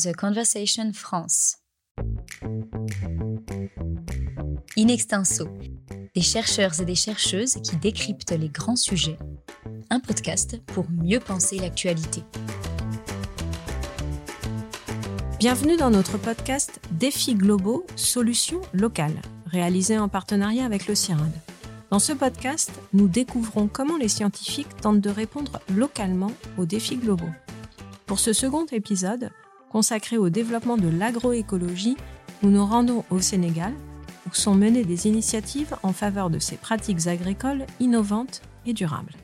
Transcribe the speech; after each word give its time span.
The 0.00 0.14
Conversation 0.14 0.92
France. 0.92 1.56
In 4.76 4.86
extenso, 4.86 5.48
des 6.14 6.20
chercheurs 6.20 6.80
et 6.80 6.84
des 6.84 6.94
chercheuses 6.94 7.54
qui 7.64 7.74
décryptent 7.78 8.30
les 8.30 8.48
grands 8.48 8.76
sujets. 8.76 9.18
Un 9.90 9.98
podcast 9.98 10.60
pour 10.66 10.88
mieux 10.88 11.18
penser 11.18 11.58
l'actualité. 11.58 12.22
Bienvenue 15.40 15.76
dans 15.76 15.90
notre 15.90 16.16
podcast 16.16 16.78
Défis 16.92 17.34
globaux, 17.34 17.84
solutions 17.96 18.60
locales, 18.72 19.20
réalisé 19.46 19.98
en 19.98 20.08
partenariat 20.08 20.64
avec 20.64 20.86
le 20.86 20.94
CIRAD. 20.94 21.32
Dans 21.90 21.98
ce 21.98 22.12
podcast, 22.12 22.70
nous 22.92 23.08
découvrons 23.08 23.66
comment 23.66 23.96
les 23.96 24.06
scientifiques 24.06 24.76
tentent 24.80 25.00
de 25.00 25.10
répondre 25.10 25.58
localement 25.74 26.30
aux 26.56 26.66
défis 26.66 26.98
globaux. 26.98 27.32
Pour 28.06 28.20
ce 28.20 28.32
second 28.32 28.64
épisode, 28.66 29.30
consacré 29.70 30.16
au 30.16 30.28
développement 30.30 30.76
de 30.76 30.88
l'agroécologie, 30.88 31.96
nous 32.42 32.50
nous 32.50 32.64
rendons 32.64 33.04
au 33.10 33.20
Sénégal, 33.20 33.72
où 34.28 34.34
sont 34.34 34.54
menées 34.54 34.84
des 34.84 35.06
initiatives 35.06 35.74
en 35.82 35.92
faveur 35.92 36.30
de 36.30 36.38
ces 36.38 36.56
pratiques 36.56 37.06
agricoles 37.06 37.66
innovantes 37.80 38.42
et 38.66 38.72
durables. 38.72 39.14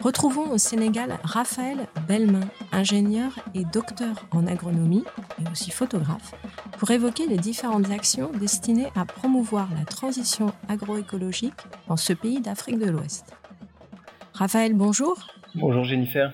Retrouvons 0.00 0.50
au 0.52 0.58
Sénégal 0.58 1.18
Raphaël 1.24 1.88
Belmain, 2.06 2.48
ingénieur 2.72 3.32
et 3.54 3.64
docteur 3.64 4.26
en 4.30 4.46
agronomie 4.46 5.04
et 5.38 5.50
aussi 5.50 5.70
photographe, 5.70 6.34
pour 6.78 6.90
évoquer 6.92 7.26
les 7.26 7.36
différentes 7.36 7.90
actions 7.90 8.30
destinées 8.32 8.92
à 8.94 9.04
promouvoir 9.04 9.68
la 9.76 9.84
transition 9.84 10.52
agroécologique 10.68 11.52
dans 11.88 11.96
ce 11.96 12.12
pays 12.12 12.40
d'Afrique 12.40 12.78
de 12.78 12.90
l'Ouest. 12.90 13.34
Raphaël, 14.32 14.72
bonjour. 14.74 15.26
Bonjour 15.54 15.84
Jennifer. 15.84 16.32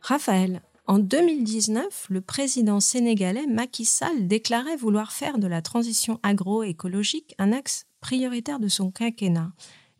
Raphaël, 0.00 0.60
en 0.86 0.98
2019, 0.98 2.06
le 2.10 2.20
président 2.20 2.78
sénégalais 2.78 3.46
Macky 3.48 3.84
Sall 3.84 4.28
déclarait 4.28 4.76
vouloir 4.76 5.12
faire 5.12 5.38
de 5.38 5.48
la 5.48 5.60
transition 5.60 6.20
agroécologique 6.22 7.34
un 7.38 7.52
axe 7.52 7.86
prioritaire 8.00 8.60
de 8.60 8.68
son 8.68 8.92
quinquennat. 8.92 9.50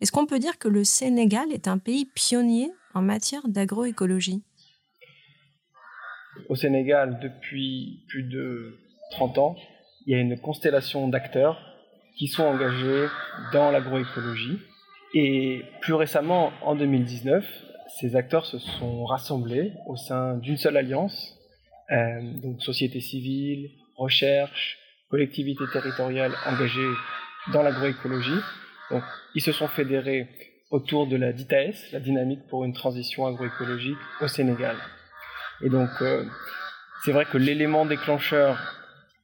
Est-ce 0.01 0.13
qu'on 0.13 0.27
peut 0.27 0.39
dire 0.39 0.59
que 0.59 0.69
le 0.69 0.85
Sénégal 0.85 1.51
est 1.53 1.67
un 1.67 1.79
pays 1.79 2.05
pionnier 2.05 2.71
en 2.95 3.03
matière 3.03 3.49
d'agroécologie? 3.49 4.45
Au 6.49 6.55
Sénégal, 6.55 7.19
depuis 7.21 8.05
plus 8.09 8.23
de 8.23 8.79
30 9.13 9.39
ans, 9.39 9.57
il 10.07 10.13
y 10.13 10.15
a 10.15 10.21
une 10.21 10.39
constellation 10.39 11.09
d'acteurs 11.09 11.61
qui 12.17 12.29
sont 12.29 12.45
engagés 12.45 13.07
dans 13.53 13.73
l'agroécologie. 13.73 14.59
Et 15.15 15.63
plus 15.81 15.95
récemment, 15.95 16.53
en 16.63 16.75
2019, 16.75 17.45
ces 17.89 18.17
acteurs 18.17 18.47
se 18.47 18.59
sont 18.59 19.05
rassemblés 19.05 19.73
au 19.87 19.97
sein 19.97 20.37
d'une 20.39 20.57
seule 20.57 20.77
alliance, 20.77 21.37
euh, 21.91 22.21
donc 22.43 22.63
société 22.63 23.01
civile, 23.01 23.71
recherche, 23.97 24.79
collectivités 25.09 25.65
territoriales 25.73 26.35
engagées 26.47 26.93
dans 27.53 27.63
l'agroécologie, 27.63 28.41
donc, 28.91 29.03
ils 29.35 29.43
se 29.43 29.53
sont 29.53 29.69
fédérés 29.69 30.29
autour 30.71 31.07
de 31.07 31.17
la 31.17 31.33
DITAS, 31.33 31.91
la 31.93 32.01
dynamique 32.01 32.47
pour 32.49 32.65
une 32.65 32.73
transition 32.73 33.27
agroécologique 33.27 33.99
au 34.21 34.29
Sénégal. 34.29 34.77
Et 35.63 35.69
donc, 35.69 35.89
euh, 36.03 36.25
c'est 37.05 37.13
vrai 37.13 37.25
que 37.25 37.39
l'élément 37.39 37.87
déclencheur 37.87 38.59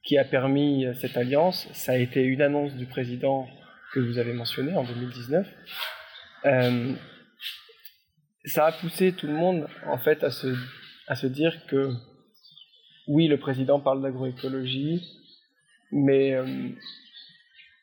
qui 0.03 0.17
a 0.17 0.25
permis 0.25 0.85
cette 0.99 1.15
alliance, 1.15 1.67
ça 1.73 1.93
a 1.93 1.95
été 1.95 2.21
une 2.23 2.41
annonce 2.41 2.73
du 2.73 2.85
président 2.85 3.47
que 3.93 3.99
vous 3.99 4.17
avez 4.17 4.33
mentionné 4.33 4.75
en 4.75 4.83
2019. 4.83 5.47
Euh, 6.45 6.93
ça 8.45 8.65
a 8.67 8.71
poussé 8.71 9.13
tout 9.13 9.27
le 9.27 9.33
monde 9.33 9.67
en 9.87 9.97
fait 9.97 10.23
à 10.23 10.31
se, 10.31 10.47
à 11.07 11.15
se 11.15 11.27
dire 11.27 11.65
que 11.67 11.91
oui, 13.07 13.27
le 13.27 13.37
président 13.37 13.79
parle 13.79 14.01
d'agroécologie, 14.01 15.01
mais 15.91 16.33
euh, 16.33 16.69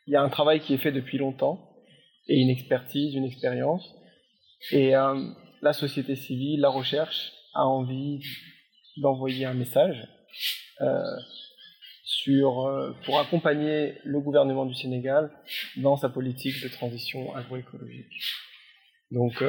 il 0.06 0.12
y 0.12 0.16
a 0.16 0.22
un 0.22 0.28
travail 0.28 0.60
qui 0.60 0.74
est 0.74 0.78
fait 0.78 0.92
depuis 0.92 1.18
longtemps 1.18 1.74
et 2.28 2.40
une 2.40 2.48
expertise, 2.48 3.14
une 3.14 3.24
expérience. 3.24 3.94
Et 4.70 4.96
euh, 4.96 5.30
la 5.62 5.72
société 5.72 6.16
civile, 6.16 6.60
la 6.60 6.70
recherche 6.70 7.32
a 7.54 7.66
envie 7.66 8.22
d'envoyer 8.96 9.44
un 9.44 9.54
message 9.54 10.08
euh, 10.80 11.02
sur, 12.04 12.94
pour 13.04 13.20
accompagner 13.20 13.98
le 14.04 14.20
gouvernement 14.20 14.64
du 14.64 14.74
Sénégal 14.74 15.30
dans 15.76 15.96
sa 15.96 16.08
politique 16.08 16.62
de 16.62 16.68
transition 16.68 17.34
agroécologique. 17.34 18.22
Donc 19.10 19.42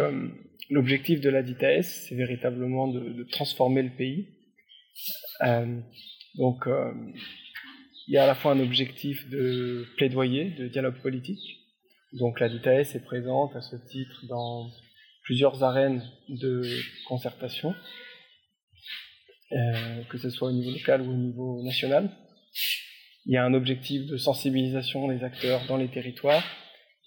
l'objectif 0.71 1.21
de 1.21 1.29
la 1.29 1.43
DITAS, 1.43 1.83
c'est 1.83 2.15
véritablement 2.15 2.87
de, 2.87 3.23
transformer 3.31 3.83
le 3.83 3.91
pays. 3.91 4.27
donc 6.35 6.65
il 8.07 8.15
y 8.15 8.17
a 8.17 8.23
à 8.23 8.27
la 8.27 8.35
fois 8.35 8.53
un 8.53 8.59
objectif 8.59 9.29
de 9.29 9.85
plaidoyer, 9.97 10.51
de 10.51 10.67
dialogue 10.67 10.99
politique, 11.01 11.61
donc 12.13 12.39
la 12.39 12.49
DITAS 12.49 12.95
est 12.95 13.05
présente 13.05 13.55
à 13.55 13.61
ce 13.61 13.75
titre 13.75 14.25
dans 14.27 14.69
plusieurs 15.23 15.63
arènes 15.63 16.03
de 16.27 16.63
concertation, 17.07 17.73
euh, 19.53 20.03
que 20.09 20.17
ce 20.17 20.29
soit 20.29 20.49
au 20.49 20.51
niveau 20.51 20.71
local 20.71 21.01
ou 21.01 21.11
au 21.11 21.15
niveau 21.15 21.63
national. 21.63 22.09
Il 23.25 23.33
y 23.33 23.37
a 23.37 23.45
un 23.45 23.53
objectif 23.53 24.07
de 24.07 24.17
sensibilisation 24.17 25.07
des 25.07 25.23
acteurs 25.23 25.65
dans 25.67 25.77
les 25.77 25.87
territoires, 25.87 26.43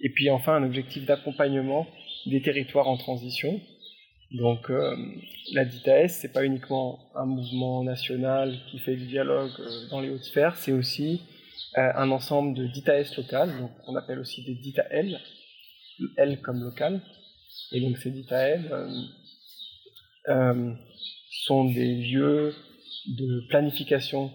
et 0.00 0.10
puis 0.10 0.30
enfin 0.30 0.54
un 0.54 0.64
objectif 0.64 1.04
d'accompagnement 1.04 1.86
des 2.26 2.42
territoires 2.42 2.88
en 2.88 2.96
transition. 2.96 3.60
Donc 4.32 4.70
euh, 4.70 4.96
la 5.52 5.64
DITAS, 5.64 6.08
c'est 6.08 6.32
pas 6.32 6.44
uniquement 6.44 6.98
un 7.14 7.26
mouvement 7.26 7.84
national 7.84 8.58
qui 8.70 8.78
fait 8.78 8.96
du 8.96 9.06
dialogue 9.06 9.52
euh, 9.60 9.88
dans 9.90 10.00
les 10.00 10.10
hautes 10.10 10.24
sphères, 10.24 10.56
c'est 10.56 10.72
aussi 10.72 11.20
euh, 11.78 11.90
un 11.94 12.10
ensemble 12.10 12.54
de 12.56 12.66
DITAS 12.66 13.14
locales, 13.16 13.56
donc 13.60 13.70
on 13.86 13.94
appelle 13.94 14.18
aussi 14.18 14.42
des 14.44 14.54
DITAL, 14.54 15.20
L 16.16 16.40
comme 16.40 16.62
local. 16.62 17.00
Et 17.72 17.80
donc 17.80 17.96
ces 17.98 18.10
DITAL 18.10 18.88
euh, 20.28 20.72
sont 21.30 21.64
des 21.64 21.94
lieux 21.94 22.54
de 23.06 23.46
planification 23.48 24.30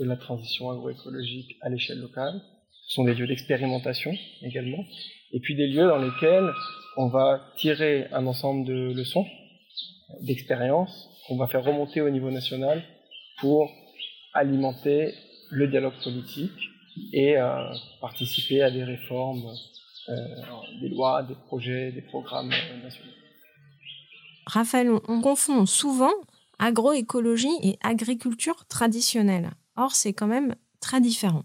de 0.00 0.04
la 0.04 0.16
transition 0.16 0.70
agroécologique 0.70 1.56
à 1.60 1.68
l'échelle 1.68 2.00
locale. 2.00 2.40
Ce 2.86 2.94
sont 2.94 3.04
des 3.04 3.14
lieux 3.14 3.26
d'expérimentation 3.26 4.12
également. 4.42 4.84
Et 5.32 5.40
puis 5.40 5.54
des 5.54 5.68
lieux 5.68 5.86
dans 5.86 5.98
lesquels 5.98 6.50
on 6.98 7.06
va 7.06 7.40
tirer 7.56 8.08
un 8.12 8.26
ensemble 8.26 8.66
de 8.66 8.92
leçons, 8.92 9.24
d'expériences, 10.20 11.08
qu'on 11.26 11.36
va 11.36 11.46
faire 11.46 11.62
remonter 11.62 12.00
au 12.00 12.10
niveau 12.10 12.30
national 12.32 12.82
pour 13.40 13.70
alimenter 14.34 15.14
le 15.50 15.68
dialogue 15.68 15.94
politique 16.02 16.58
et 17.12 17.38
euh, 17.38 17.72
participer 18.00 18.62
à 18.62 18.72
des 18.72 18.82
réformes, 18.82 19.48
euh, 20.08 20.14
des 20.80 20.88
lois, 20.88 21.22
des 21.22 21.36
projets, 21.46 21.92
des 21.92 22.02
programmes 22.02 22.50
nationaux. 22.82 23.12
Raphaël, 24.46 24.90
on 25.06 25.20
confond 25.20 25.66
souvent 25.66 26.14
agroécologie 26.58 27.56
et 27.62 27.78
agriculture 27.80 28.66
traditionnelle. 28.66 29.50
Or, 29.76 29.92
c'est 29.92 30.14
quand 30.14 30.26
même 30.26 30.56
très 30.80 31.00
différent. 31.00 31.44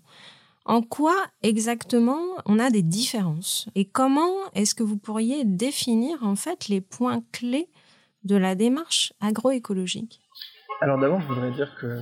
En 0.65 0.81
quoi 0.81 1.15
exactement 1.41 2.21
on 2.45 2.59
a 2.59 2.69
des 2.69 2.81
différences 2.81 3.67
Et 3.75 3.85
comment 3.85 4.33
est-ce 4.53 4.75
que 4.75 4.83
vous 4.83 4.97
pourriez 4.97 5.43
définir 5.43 6.23
en 6.23 6.35
fait 6.35 6.67
les 6.67 6.81
points 6.81 7.21
clés 7.31 7.67
de 8.23 8.35
la 8.35 8.55
démarche 8.55 9.13
agroécologique? 9.19 10.21
Alors 10.81 10.97
d'abord, 10.97 11.21
je 11.21 11.27
voudrais 11.27 11.51
dire 11.51 11.75
que 11.79 12.01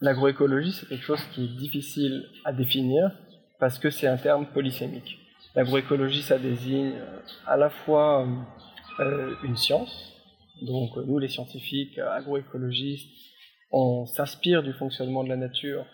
L'agroécologie, 0.00 0.70
c'est 0.70 0.86
quelque 0.86 1.04
chose 1.04 1.22
qui 1.34 1.44
est 1.44 1.56
difficile 1.56 2.24
à 2.44 2.52
définir 2.52 3.10
parce 3.58 3.80
que 3.80 3.90
c'est 3.90 4.06
un 4.06 4.16
terme 4.16 4.46
polysémique. 4.46 5.18
L'agroécologie, 5.56 6.22
ça 6.22 6.38
désigne 6.38 6.92
euh, 6.94 7.18
à 7.46 7.56
la 7.56 7.68
fois 7.68 8.24
euh, 9.00 9.34
une 9.42 9.56
science, 9.56 10.12
donc 10.62 10.96
nous 10.96 11.18
les 11.18 11.28
scientifiques 11.28 11.98
agroécologistes, 11.98 13.08
on 13.72 14.06
s'inspire 14.06 14.62
du 14.62 14.72
fonctionnement 14.72 15.24
de 15.24 15.30
la 15.30 15.36
nature 15.36 15.84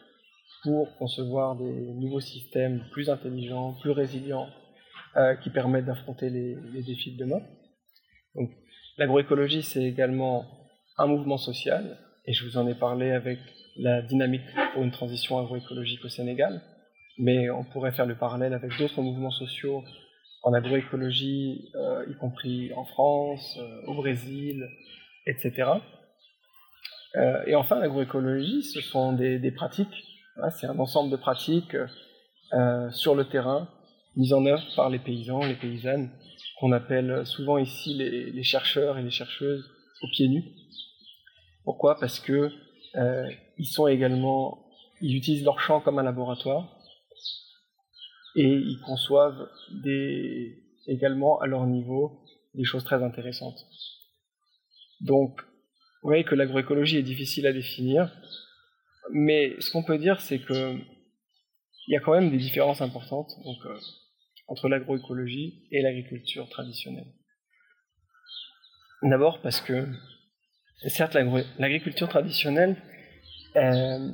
pour 0.64 0.96
concevoir 0.96 1.56
des 1.56 1.93
nouveaux 1.93 2.20
systèmes 2.20 2.82
plus 2.90 3.11
intelligents, 3.11 3.75
plus 3.82 3.90
résilients, 3.90 4.49
euh, 5.16 5.37
qui 5.37 5.50
permettent 5.50 5.84
d'affronter 5.84 6.31
les, 6.31 6.56
défis 6.82 7.12
de 7.12 7.19
demain. 7.19 7.40
Donc 8.34 8.50
l'agroécologie, 8.96 9.62
c'est 9.62 9.84
également 9.84 10.44
un 10.96 11.06
mouvement 11.06 11.37
social, 11.37 11.99
et 12.26 12.32
je 12.32 12.44
vous 12.44 12.56
en 12.56 12.66
ai 12.66 12.75
parlé 12.75 13.11
avec 13.12 13.38
la 13.76 14.00
dynamique 14.00 14.43
pour 14.72 14.82
une 14.82 14.90
transition 14.90 15.38
agroécologique 15.38 16.05
au 16.05 16.08
Sénégal, 16.08 16.62
mais 17.19 17.50
on 17.50 17.62
pourrait 17.62 17.93
faire 17.93 18.06
le 18.06 18.17
parallèle 18.17 18.55
avec 18.55 18.76
d'autres 18.78 19.02
mouvements 19.02 19.31
sociaux 19.31 19.84
en 20.43 20.52
agroécologie, 20.55 21.70
euh, 21.75 22.06
y 22.10 22.14
compris 22.14 22.72
en 22.75 22.84
France, 22.84 23.58
euh, 23.60 23.87
au 23.87 23.94
Brésil, 23.94 24.67
etc. 25.26 25.70
Et 27.46 27.55
enfin, 27.55 27.78
l'agroécologie, 27.78 28.64
ce 28.64 28.81
sont 28.81 29.12
des 29.12 29.52
pratiques, 29.52 30.13
c'est 30.50 30.66
un 30.66 30.78
ensemble 30.78 31.10
de 31.10 31.16
pratiques 31.16 31.76
euh, 32.52 32.90
sur 32.90 33.14
le 33.14 33.28
terrain, 33.28 33.69
mises 34.16 34.32
en 34.32 34.44
œuvre 34.46 34.62
par 34.76 34.90
les 34.90 34.98
paysans, 34.98 35.44
les 35.44 35.56
paysannes, 35.56 36.10
qu'on 36.58 36.72
appelle 36.72 37.26
souvent 37.26 37.58
ici 37.58 37.94
les, 37.94 38.42
chercheurs 38.42 38.98
et 38.98 39.02
les 39.02 39.10
chercheuses 39.10 39.64
aux 40.02 40.08
pieds 40.08 40.28
nus. 40.28 40.44
Pourquoi? 41.64 41.98
Parce 41.98 42.20
que 42.20 42.50
ils 43.58 43.66
sont 43.66 43.88
également, 43.88 44.66
ils 45.00 45.16
utilisent 45.16 45.44
leur 45.44 45.58
champ 45.58 45.81
comme 45.81 45.98
un 45.98 46.04
laboratoire 46.04 46.78
et 48.36 48.48
ils 48.48 48.81
conçoivent 48.84 49.48
également 50.86 51.40
à 51.40 51.46
leur 51.46 51.66
niveau 51.66 52.25
des 52.54 52.64
choses 52.64 52.84
très 52.84 53.02
intéressantes. 53.02 53.66
Donc, 55.00 55.40
vous 56.02 56.08
voyez 56.08 56.25
que 56.25 56.34
l'agroécologie 56.34 56.98
est 56.98 57.02
difficile 57.02 57.46
à 57.46 57.52
définir, 57.52 58.10
mais 59.12 59.55
ce 59.61 59.71
qu'on 59.71 59.83
peut 59.83 59.99
dire, 59.99 60.21
c'est 60.21 60.39
que 60.39 60.79
il 61.87 61.93
y 61.93 61.97
a 61.97 62.01
quand 62.01 62.12
même 62.12 62.31
des 62.31 62.39
différences 62.39 62.81
importantes 62.81 63.31
euh, 63.47 63.79
entre 64.49 64.69
l'agroécologie 64.69 65.67
et 65.71 65.83
l'agriculture 65.83 66.49
traditionnelle. 66.49 67.12
D'abord 69.03 69.41
parce 69.43 69.61
que, 69.61 69.87
certes, 70.89 71.15
l'agriculture 71.59 72.09
traditionnelle, 72.09 72.77
euh, 73.56 74.11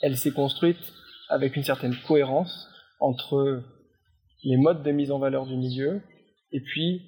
elle 0.00 0.16
s'est 0.16 0.32
construite 0.32 0.92
avec 1.28 1.56
une 1.56 1.64
certaine 1.64 1.94
cohérence 2.06 2.68
entre 2.98 3.62
les 4.44 4.56
modes 4.56 4.82
de 4.82 4.90
mise 4.90 5.10
en 5.10 5.18
valeur 5.18 5.46
du 5.46 5.56
milieu 5.56 6.00
et 6.52 6.60
puis 6.60 7.02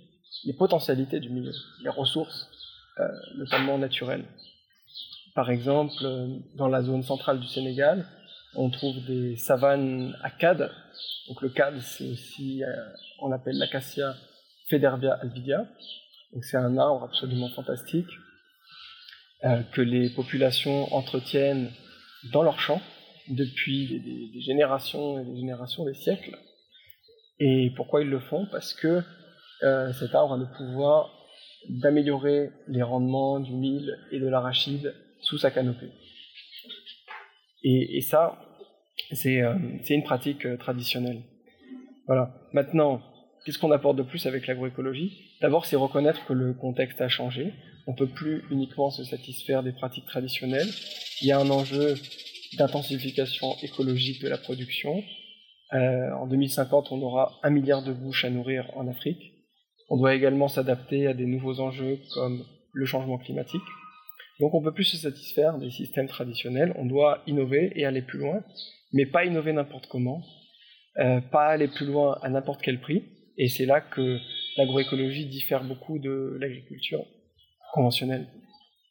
les 0.44 0.52
potentialités 0.52 1.20
du 1.20 1.30
milieu, 1.30 1.52
les 1.82 1.88
ressources, 1.88 2.50
euh, 2.98 3.08
notamment 3.36 3.78
naturelles. 3.78 4.24
Par 5.34 5.50
exemple, 5.50 5.94
dans 6.56 6.68
la 6.68 6.82
zone 6.82 7.02
centrale 7.02 7.40
du 7.40 7.46
Sénégal, 7.46 8.06
on 8.54 8.70
trouve 8.70 9.04
des 9.04 9.36
savanes 9.36 10.16
à 10.22 10.30
cad. 10.30 10.70
Donc 11.28 11.42
le 11.42 11.48
cad, 11.48 11.78
c'est 11.80 12.08
aussi, 12.10 12.64
euh, 12.64 12.72
on 13.20 13.28
l'appelle 13.28 13.56
l'acacia 13.58 14.14
Federvia 14.68 15.14
alvidia. 15.14 15.66
Donc 16.32 16.44
c'est 16.44 16.56
un 16.56 16.76
arbre 16.76 17.04
absolument 17.04 17.48
fantastique 17.50 18.08
euh, 19.44 19.62
que 19.72 19.80
les 19.80 20.10
populations 20.10 20.92
entretiennent 20.94 21.70
dans 22.32 22.42
leurs 22.42 22.60
champs 22.60 22.82
depuis 23.28 24.00
des, 24.32 24.40
générations 24.40 25.20
et 25.20 25.24
des 25.24 25.36
générations, 25.36 25.84
des 25.84 25.94
siècles. 25.94 26.36
Et 27.38 27.72
pourquoi 27.76 28.02
ils 28.02 28.08
le 28.08 28.18
font? 28.18 28.46
Parce 28.50 28.74
que 28.74 29.02
euh, 29.62 29.92
cet 29.92 30.14
arbre 30.14 30.34
a 30.34 30.36
le 30.36 30.48
pouvoir 30.56 31.14
d'améliorer 31.68 32.50
les 32.66 32.82
rendements 32.82 33.40
du 33.40 33.52
mil 33.52 33.96
et 34.10 34.18
de 34.18 34.26
l'arachide 34.26 34.94
sous 35.20 35.38
sa 35.38 35.50
canopée. 35.50 35.90
Et, 37.64 38.00
ça, 38.00 38.38
euh, 39.12 39.54
c'est 39.82 39.94
une 39.94 40.04
pratique 40.04 40.46
euh, 40.46 40.56
traditionnelle. 40.56 41.22
Voilà. 42.06 42.34
Maintenant, 42.52 43.02
qu'est-ce 43.44 43.58
qu'on 43.58 43.72
apporte 43.72 43.96
de 43.96 44.02
plus 44.02 44.26
avec 44.26 44.46
l'agroécologie? 44.46 45.36
D'abord, 45.40 45.66
c'est 45.66 45.76
reconnaître 45.76 46.24
que 46.26 46.32
le 46.32 46.54
contexte 46.54 47.00
a 47.00 47.08
changé. 47.08 47.52
On 47.86 47.92
ne 47.92 47.96
peut 47.96 48.06
plus 48.06 48.44
uniquement 48.50 48.90
se 48.90 49.04
satisfaire 49.04 49.62
des 49.62 49.72
pratiques 49.72 50.06
traditionnelles. 50.06 50.68
Il 51.20 51.28
y 51.28 51.32
a 51.32 51.38
un 51.38 51.50
enjeu 51.50 51.94
d'intensification 52.56 53.54
écologique 53.62 54.22
de 54.22 54.28
la 54.28 54.38
production. 54.38 55.02
Euh, 55.74 56.12
en 56.12 56.26
2050, 56.26 56.92
on 56.92 57.02
aura 57.02 57.38
un 57.42 57.50
milliard 57.50 57.82
de 57.82 57.92
bouches 57.92 58.24
à 58.24 58.30
nourrir 58.30 58.70
en 58.76 58.88
Afrique. 58.88 59.32
On 59.90 59.96
doit 59.96 60.14
également 60.14 60.48
s'adapter 60.48 61.06
à 61.06 61.14
des 61.14 61.26
nouveaux 61.26 61.60
enjeux 61.60 61.98
comme 62.14 62.44
le 62.72 62.86
changement 62.86 63.18
climatique. 63.18 63.62
Donc 64.40 64.54
on 64.54 64.60
ne 64.60 64.64
peut 64.64 64.72
plus 64.72 64.84
se 64.84 64.96
satisfaire 64.96 65.58
des 65.58 65.70
systèmes 65.70 66.08
traditionnels, 66.08 66.72
on 66.76 66.86
doit 66.86 67.22
innover 67.26 67.72
et 67.74 67.84
aller 67.84 68.02
plus 68.02 68.18
loin, 68.18 68.42
mais 68.92 69.04
pas 69.04 69.24
innover 69.24 69.52
n'importe 69.52 69.88
comment, 69.88 70.22
euh, 70.98 71.20
pas 71.20 71.46
aller 71.46 71.68
plus 71.68 71.86
loin 71.86 72.18
à 72.22 72.28
n'importe 72.28 72.62
quel 72.62 72.80
prix, 72.80 73.04
et 73.36 73.48
c'est 73.48 73.66
là 73.66 73.80
que 73.80 74.18
l'agroécologie 74.56 75.26
diffère 75.26 75.64
beaucoup 75.64 75.98
de 75.98 76.36
l'agriculture 76.40 77.04
conventionnelle. 77.72 78.28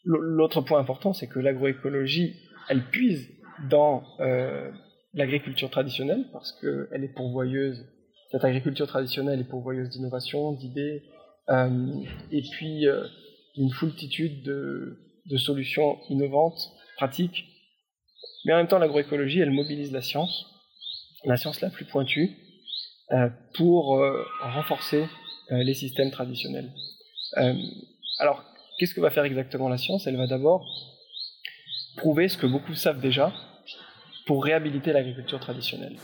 L'autre 0.03 0.61
point 0.61 0.79
important, 0.79 1.13
c'est 1.13 1.27
que 1.27 1.39
l'agroécologie, 1.39 2.35
elle 2.69 2.83
puise 2.89 3.29
dans 3.69 4.03
euh, 4.19 4.71
l'agriculture 5.13 5.69
traditionnelle, 5.69 6.25
parce 6.31 6.51
qu'elle 6.59 7.03
est 7.03 7.13
pourvoyeuse, 7.13 7.85
cette 8.31 8.43
agriculture 8.43 8.87
traditionnelle 8.87 9.39
est 9.39 9.49
pourvoyeuse 9.49 9.89
d'innovation, 9.89 10.51
d'idées, 10.53 11.03
euh, 11.49 12.03
et 12.31 12.41
puis 12.41 12.85
d'une 13.55 13.71
foultitude 13.71 14.43
de, 14.43 15.06
de 15.27 15.37
solutions 15.37 15.99
innovantes, 16.09 16.71
pratiques. 16.95 17.45
Mais 18.45 18.53
en 18.53 18.57
même 18.57 18.67
temps, 18.67 18.79
l'agroécologie, 18.79 19.39
elle 19.39 19.51
mobilise 19.51 19.91
la 19.91 20.01
science, 20.01 20.45
la 21.25 21.37
science 21.37 21.61
la 21.61 21.69
plus 21.69 21.85
pointue, 21.85 22.37
euh, 23.11 23.29
pour 23.53 23.99
euh, 23.99 24.25
renforcer 24.41 25.05
euh, 25.51 25.63
les 25.63 25.73
systèmes 25.73 26.11
traditionnels. 26.11 26.71
alors, 28.19 28.43
qu'est-ce 28.77 28.93
que 28.93 29.01
va 29.01 29.11
faire 29.11 29.23
exactement 29.23 29.69
la 29.69 29.77
science? 29.77 30.07
Elle 30.07 30.17
va 30.17 30.27
d'abord 30.27 30.65
prouver 31.97 32.27
ce 32.27 32.37
que 32.37 32.47
beaucoup 32.47 32.73
savent 32.73 32.99
déjà 32.99 33.33
pour 34.25 34.43
réhabiliter 34.43 34.91
l'agriculture 34.91 35.39
traditionnelle. 35.39 35.95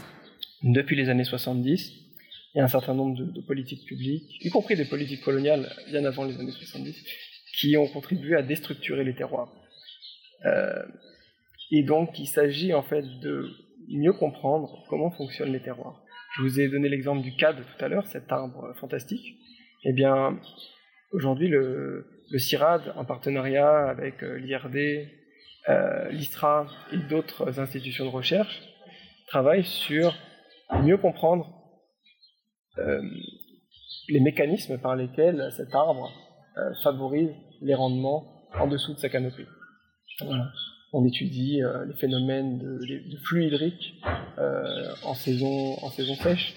Depuis 0.63 0.95
les 0.95 1.09
années 1.09 1.23
70, 1.23 1.91
il 2.55 2.57
y 2.57 2.61
a 2.61 2.63
un 2.63 2.69
certain 2.69 2.93
nombre 2.93 3.17
de, 3.17 3.25
de, 3.25 3.41
politiques 3.41 3.85
publiques, 3.85 4.37
y 4.41 4.49
compris 4.49 4.75
des 4.75 4.85
politiques 4.85 5.21
coloniales 5.21 5.69
bien 5.89 6.05
avant 6.05 6.23
les 6.23 6.35
années 6.39 6.51
70, 6.51 7.03
qui 7.53 7.77
ont 7.77 7.88
contribué 7.88 8.35
à 8.35 8.41
déstructurer 8.41 9.03
les 9.03 9.15
terroirs. 9.15 9.51
Euh, 10.45 10.83
et 11.71 11.83
donc, 11.83 12.19
il 12.19 12.27
s'agit 12.27 12.73
en 12.73 12.83
fait 12.83 13.03
de 13.21 13.50
mieux 13.89 14.13
comprendre 14.13 14.83
comment 14.89 15.11
fonctionnent 15.11 15.51
les 15.51 15.61
terroirs. 15.61 16.03
Je 16.35 16.41
vous 16.41 16.59
ai 16.59 16.67
donné 16.67 16.89
l'exemple 16.89 17.21
du 17.21 17.35
CAD 17.35 17.57
tout 17.57 17.85
à 17.85 17.88
l'heure, 17.88 18.07
cet 18.07 18.31
arbre 18.31 18.73
fantastique. 18.79 19.38
Eh 19.83 19.94
bien, 19.94 20.39
aujourd'hui, 21.11 21.47
le, 21.47 22.07
CIRAD, 22.35 22.94
en 22.95 23.05
partenariat 23.05 23.88
avec 23.88 24.23
euh, 24.23 24.38
l'IRD, 24.39 25.07
euh, 25.69 26.09
l'ISRA 26.09 26.67
et 26.91 26.97
d'autres 26.97 27.59
institutions 27.59 28.05
de 28.05 28.09
recherche, 28.09 28.61
travaille 29.27 29.63
sur 29.63 30.15
mieux 30.81 30.97
comprendre 30.97 31.53
euh, 32.79 33.01
les 34.09 34.19
mécanismes 34.19 34.79
par 34.79 34.95
lesquels 34.95 35.51
cet 35.55 35.73
arbre 35.75 36.11
euh, 36.11 36.32
favorise 36.83 37.31
les 37.61 37.73
rendements 37.73 38.33
en 38.59 38.67
dessous 38.67 38.94
de 38.94 39.00
sa 39.00 39.09
canopée. 39.09 39.45
On 40.95 41.05
étudie 41.05 41.63
euh, 41.63 41.85
les 41.85 41.95
phénomènes 41.95 42.59
de, 42.59 43.17
flux 43.23 43.47
hydriques 43.47 43.95
euh, 44.38 44.94
en, 45.03 45.15
saison, 45.15 45.75
en 45.81 45.89
saison 45.89 46.15
sèche. 46.15 46.53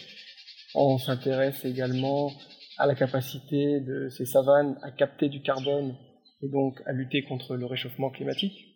On 0.75 0.99
s'intéresse 0.99 1.65
également 1.65 2.31
à 2.77 2.87
la 2.87 2.95
capacité 2.95 3.81
de 3.81 4.11
ces 4.11 4.27
savanes 4.27 4.79
à 4.83 4.91
capter 4.91 5.31
du 5.31 5.41
carbone 5.41 5.97
et 6.43 6.49
donc 6.49 6.83
à 6.85 6.93
lutter 6.93 7.23
contre 7.23 7.57
le 7.57 7.65
réchauffement 7.65 8.11
climatique. 8.11 8.75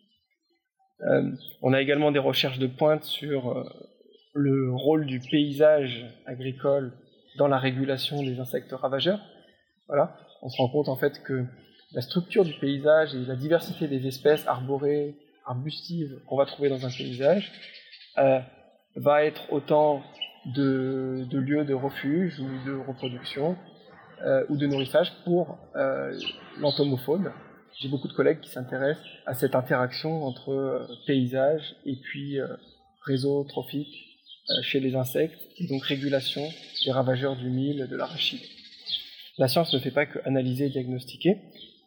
on 1.61 1.73
a 1.73 1.81
également 1.81 2.11
des 2.11 2.19
recherches 2.19 2.57
de 2.57 2.65
pointe 2.65 3.03
sur 3.03 3.71
le 4.33 4.73
rôle 4.73 5.05
du 5.05 5.19
paysage 5.19 6.05
agricole 6.25 6.93
dans 7.37 7.47
la 7.47 7.59
régulation 7.59 8.23
des 8.23 8.39
insectes 8.39 8.73
ravageurs. 8.73 9.21
Voilà 9.87 10.17
on 10.41 10.49
se 10.49 10.57
rend 10.57 10.69
compte 10.69 10.89
en 10.89 10.95
fait 10.95 11.21
que 11.23 11.45
la 11.93 12.01
structure 12.01 12.45
du 12.45 12.53
paysage 12.53 13.13
et 13.13 13.25
la 13.25 13.35
diversité 13.35 13.87
des 13.87 14.07
espèces 14.07 14.47
arborées, 14.47 15.15
arbustives 15.45 16.19
qu'on 16.27 16.37
va 16.37 16.45
trouver 16.45 16.69
dans 16.69 16.85
un 16.85 16.89
paysage 16.89 17.51
euh, 18.17 18.39
va 18.95 19.25
être 19.25 19.51
autant 19.51 20.01
de, 20.45 21.27
lieux 21.31 21.65
de 21.65 21.73
refuge 21.73 22.39
ou 22.39 22.47
de 22.65 22.75
reproduction 22.75 23.57
euh, 24.23 24.45
ou 24.49 24.57
de 24.57 24.67
nourrissage 24.67 25.11
pour 25.25 25.57
euh, 25.75 26.17
l'entomofaune. 26.59 27.31
J'ai 27.79 27.89
beaucoup 27.89 28.07
de 28.07 28.13
collègues 28.13 28.39
qui 28.39 28.49
s'intéressent 28.49 29.05
à 29.25 29.33
cette 29.33 29.55
interaction 29.55 30.23
entre 30.23 30.87
paysage 31.07 31.75
et 31.85 31.95
puis 31.95 32.37
réseau 33.05 33.43
trophique 33.45 34.19
chez 34.61 34.79
les 34.79 34.95
insectes 34.95 35.41
et 35.57 35.67
donc 35.67 35.83
régulation 35.83 36.43
des 36.85 36.91
ravageurs 36.91 37.37
du 37.37 37.49
mil, 37.49 37.87
de 37.87 37.95
l'arachide. 37.95 38.41
La 39.41 39.47
science 39.47 39.73
ne 39.73 39.79
fait 39.79 39.89
pas 39.89 40.05
que 40.05 40.19
analyser 40.23 40.65
et 40.65 40.69
diagnostiquer 40.69 41.35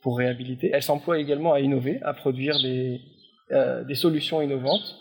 pour 0.02 0.18
réhabiliter. 0.18 0.72
Elle 0.74 0.82
s'emploie 0.82 1.20
également 1.20 1.52
à 1.52 1.60
innover, 1.60 2.00
à 2.02 2.12
produire 2.12 2.58
des, 2.60 3.00
euh, 3.52 3.94
solutions 3.94 4.42
innovantes, 4.42 4.96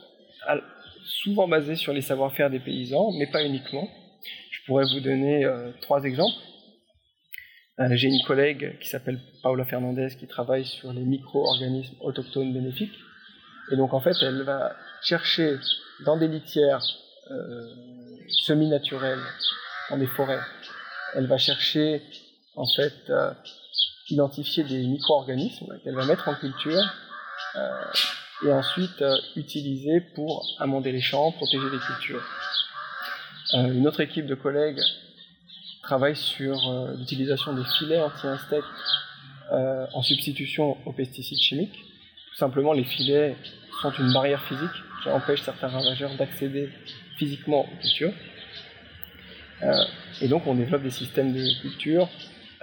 souvent 1.03 1.47
basées 1.47 1.75
sur 1.75 1.93
les 1.93 2.01
savoir-faire 2.01 2.51
des 2.51 2.59
paysans, 2.59 3.11
mais 3.17 3.25
pas 3.25 3.43
uniquement. 3.43 3.89
Je 4.51 4.59
pourrais 4.67 4.83
vous 4.93 4.99
donner 4.99 5.43
euh, 5.43 5.71
trois 5.81 6.03
exemples. 6.03 6.37
Euh, 7.79 7.87
j'ai 7.93 8.09
une 8.09 8.21
collègue 8.21 8.77
qui 8.79 8.87
s'appelle 8.87 9.19
Paula 9.41 9.65
Fernandez 9.65 10.09
qui 10.19 10.27
travaille 10.27 10.65
sur 10.65 10.93
les 10.93 11.01
micro-organismes 11.01 11.95
autochtones 12.01 12.53
bénéfiques. 12.53 12.99
Et 13.71 13.77
donc 13.77 13.95
en 13.95 13.99
fait, 13.99 14.15
elle 14.21 14.43
va 14.43 14.75
chercher 15.01 15.55
dans 16.05 16.17
des 16.17 16.27
litières 16.27 16.85
semi-naturelles, 18.45 19.23
dans 19.89 19.97
des 19.97 20.05
forêts, 20.05 20.41
elle 21.15 21.25
va 21.25 21.37
chercher 21.37 22.03
en 22.55 22.67
fait 22.67 23.09
euh, 23.09 23.31
identifier 24.09 24.63
des 24.63 24.85
micro-organismes 24.85 25.77
qu'elle 25.83 25.95
va 25.95 26.05
mettre 26.05 26.27
en 26.27 26.35
culture 26.35 26.81
euh, 27.55 27.69
et 28.45 28.51
ensuite 28.51 29.01
euh, 29.01 29.17
utiliser 29.35 30.01
pour 30.15 30.45
amender 30.59 30.91
les 30.91 31.01
champs, 31.01 31.31
protéger 31.31 31.69
les 31.71 31.79
cultures. 31.79 32.23
une 33.53 33.87
autre 33.87 34.01
équipe 34.01 34.25
de 34.25 34.35
collègues 34.35 34.81
travaille 35.83 36.15
sur 36.15 36.55
l'utilisation 36.97 37.53
des 37.53 37.65
filets 37.77 38.01
anti-insectes 38.01 38.65
en 39.51 40.01
substitution 40.01 40.77
aux 40.87 40.93
pesticides 40.93 41.41
chimiques. 41.41 41.77
Tout 42.31 42.37
simplement, 42.37 42.71
les 42.71 42.85
filets 42.85 43.35
sont 43.81 43.91
une 43.91 44.13
barrière 44.13 44.41
physique 44.45 44.77
qui 45.03 45.09
empêche 45.09 45.41
certains 45.41 45.67
ravageurs 45.67 46.15
d'accéder 46.15 46.69
physiquement 47.17 47.65
aux 47.65 47.81
cultures. 47.81 48.13
Et 50.21 50.29
donc, 50.29 50.47
on 50.47 50.55
développe 50.55 50.83
des 50.83 50.89
systèmes 50.89 51.33
de 51.33 51.61
culture 51.61 52.07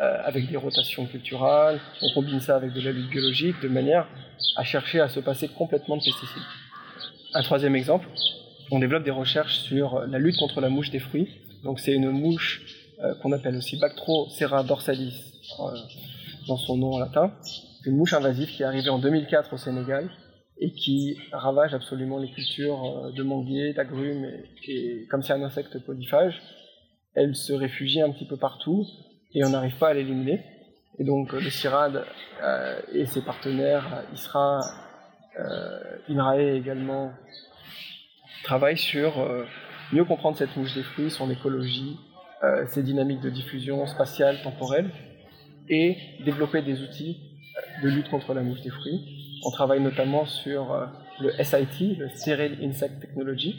avec 0.01 0.51
des 0.51 0.57
rotations 0.57 1.05
culturales. 1.07 1.79
On 2.01 2.13
combine 2.15 2.41
ça 2.41 2.57
avec 2.57 2.73
de 2.73 2.81
la 2.81 2.93
lutte 2.93 3.11
biologique 3.11 3.61
de 3.63 3.69
manière 3.69 4.09
à 4.57 4.65
chercher 4.65 5.01
à 5.01 5.09
se 5.09 5.21
passer 5.21 5.49
complètement 5.49 5.97
de 5.97 6.03
pesticides. 6.03 6.43
Un 7.35 7.43
troisième 7.43 7.77
exemple, 7.77 8.09
on 8.71 8.79
développe 8.79 9.05
des 9.05 9.11
recherches 9.11 9.59
sur 9.59 10.01
la 10.07 10.19
lutte 10.19 10.37
contre 10.37 10.61
la 10.61 10.69
mouche 10.69 10.91
des 10.91 10.99
fruits. 10.99 11.29
Donc, 11.65 11.81
c'est 11.81 11.93
une 11.93 12.11
mouche 12.11 12.63
euh, 13.03 13.15
qu'on 13.17 13.33
appelle 13.33 13.57
aussi 13.57 13.79
Bactrocera 13.79 14.63
dorsalis 14.63 15.15
dans 16.47 16.57
son 16.57 16.77
nom 16.77 16.93
en 16.93 16.99
latin. 16.99 17.33
Une 17.85 17.97
mouche 17.97 18.13
invasive 18.13 18.49
qui 18.49 18.63
est 18.63 18.67
arrivée 18.67 18.91
en 18.91 18.99
2004 18.99 19.53
au 19.53 19.57
Sénégal 19.57 20.11
et 20.59 20.73
qui 20.73 21.17
ravage 21.33 21.75
absolument 21.75 22.19
les 22.19 22.31
cultures 22.31 23.13
de 23.17 23.23
manguiers, 23.23 23.73
d'agrumes, 23.73 24.27
et, 24.67 25.07
comme 25.11 25.23
c'est 25.23 25.33
un 25.33 25.43
insecte 25.43 25.79
polyphage, 25.79 26.41
elle 27.15 27.35
se 27.35 27.53
réfugie 27.53 28.03
un 28.03 28.11
petit 28.11 28.27
peu 28.27 28.37
partout 28.37 28.87
et 29.35 29.45
on 29.45 29.51
n'arrive 29.51 29.77
pas 29.77 29.89
à 29.89 29.95
l'éliminer. 29.95 30.43
Et 30.99 31.05
donc 31.05 31.33
le 31.33 31.49
CIRAD 31.49 32.05
euh, 32.43 32.81
et 32.93 33.07
ses 33.07 33.23
partenaires, 33.23 34.05
ISRA, 34.13 34.61
euh, 35.39 35.79
INRAE 36.09 36.57
également, 36.57 37.13
travaillent 38.45 38.77
sur 38.77 39.19
euh, 39.19 39.45
mieux 39.93 40.05
comprendre 40.05 40.37
cette 40.37 40.57
mouche 40.57 40.75
des 40.75 40.83
fruits, 40.83 41.11
son 41.11 41.31
écologie, 41.31 41.97
euh, 42.43 42.67
ses 42.67 42.83
dynamiques 42.83 43.21
de 43.21 43.31
diffusion 43.31 43.87
spatiale, 43.87 44.43
temporelle, 44.43 44.91
et 45.69 45.97
développer 46.25 46.63
des 46.63 46.83
outils 46.83 47.19
de 47.83 47.89
lutte 47.89 48.11
contre 48.11 48.35
la 48.35 48.43
mouche 48.43 48.61
des 48.63 48.71
fruits. 48.71 49.41
On 49.45 49.51
travaille 49.51 49.81
notamment 49.81 50.27
sur 50.27 50.73
euh, 50.73 50.87
le 51.21 51.33
SIT, 51.43 51.97
le 51.99 52.09
Sterile 52.11 52.59
Insect 52.63 53.01
Technology. 53.01 53.57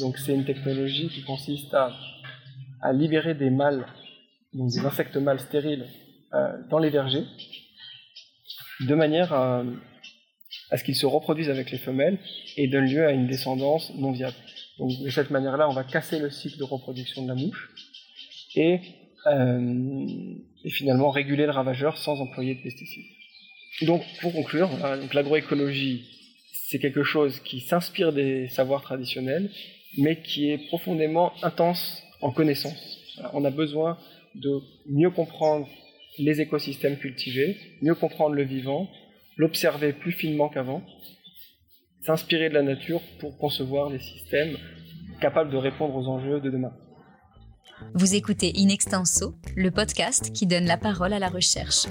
Donc 0.00 0.18
c'est 0.18 0.34
une 0.34 0.44
technologie 0.44 1.08
qui 1.08 1.22
consiste 1.22 1.74
à 1.74 2.92
libérer 2.92 3.34
des 3.34 3.50
mâles, 3.50 3.86
des 4.54 4.78
insectes 4.80 5.16
mâles 5.16 5.40
stériles, 5.40 5.86
euh, 6.32 6.52
dans 6.70 6.78
les 6.78 6.90
vergers, 6.90 7.24
de 8.80 8.94
manière 8.94 9.32
à, 9.32 9.64
ce 10.76 10.84
qu'ils 10.84 10.96
se 10.96 11.06
reproduisent 11.06 11.50
avec 11.50 11.70
les 11.70 11.78
femelles 11.78 12.18
et 12.56 12.68
donnent 12.68 12.88
lieu 12.88 13.06
à 13.06 13.12
une 13.12 13.26
descendance 13.26 13.92
non 13.94 14.12
viable. 14.12 14.36
Donc 14.78 14.90
de 15.00 15.10
cette 15.10 15.30
manière-là, 15.30 15.68
on 15.68 15.72
va 15.72 15.84
casser 15.84 16.18
le 16.18 16.30
cycle 16.30 16.58
de 16.58 16.64
reproduction 16.64 17.22
de 17.22 17.28
la 17.28 17.34
mouche 17.34 17.70
et, 18.56 18.80
euh, 19.26 19.76
et 20.64 20.70
finalement 20.70 21.10
réguler 21.10 21.44
le 21.44 21.52
ravageur 21.52 21.96
sans 21.96 22.20
employer 22.20 22.54
de 22.54 22.62
pesticides. 22.62 23.04
Donc 23.82 24.02
pour 24.20 24.32
conclure, 24.32 24.70
l'agroécologie, 25.12 26.04
c'est 26.52 26.78
quelque 26.78 27.02
chose 27.02 27.40
qui 27.40 27.60
s'inspire 27.60 28.12
des 28.12 28.48
savoirs 28.48 28.82
traditionnels, 28.82 29.50
mais 29.98 30.22
qui 30.22 30.50
est 30.50 30.58
profondément 30.68 31.32
intense 31.42 32.02
en 32.20 32.32
connaissance. 32.32 32.98
On 33.32 33.44
a 33.44 33.50
besoin 33.50 33.98
de 34.34 34.60
mieux 34.86 35.10
comprendre 35.10 35.68
les 36.18 36.40
écosystèmes 36.40 36.96
cultivés, 36.98 37.56
mieux 37.82 37.94
comprendre 37.94 38.34
le 38.34 38.44
vivant, 38.44 38.88
l'observer 39.36 39.92
plus 39.92 40.12
finement 40.12 40.48
qu'avant, 40.48 40.82
s'inspirer 42.02 42.48
de 42.48 42.54
la 42.54 42.62
nature 42.62 43.00
pour 43.18 43.38
concevoir 43.38 43.90
des 43.90 43.98
systèmes 43.98 44.56
capables 45.20 45.50
de 45.50 45.56
répondre 45.56 45.94
aux 45.96 46.06
enjeux 46.06 46.40
de 46.40 46.50
demain. 46.50 46.72
Vous 47.94 48.14
écoutez 48.14 48.52
In 48.56 48.68
Extenso, 48.68 49.34
le 49.56 49.70
podcast 49.70 50.32
qui 50.32 50.46
donne 50.46 50.64
la 50.66 50.76
parole 50.76 51.12
à 51.12 51.18
la 51.18 51.28
recherche. 51.28 51.86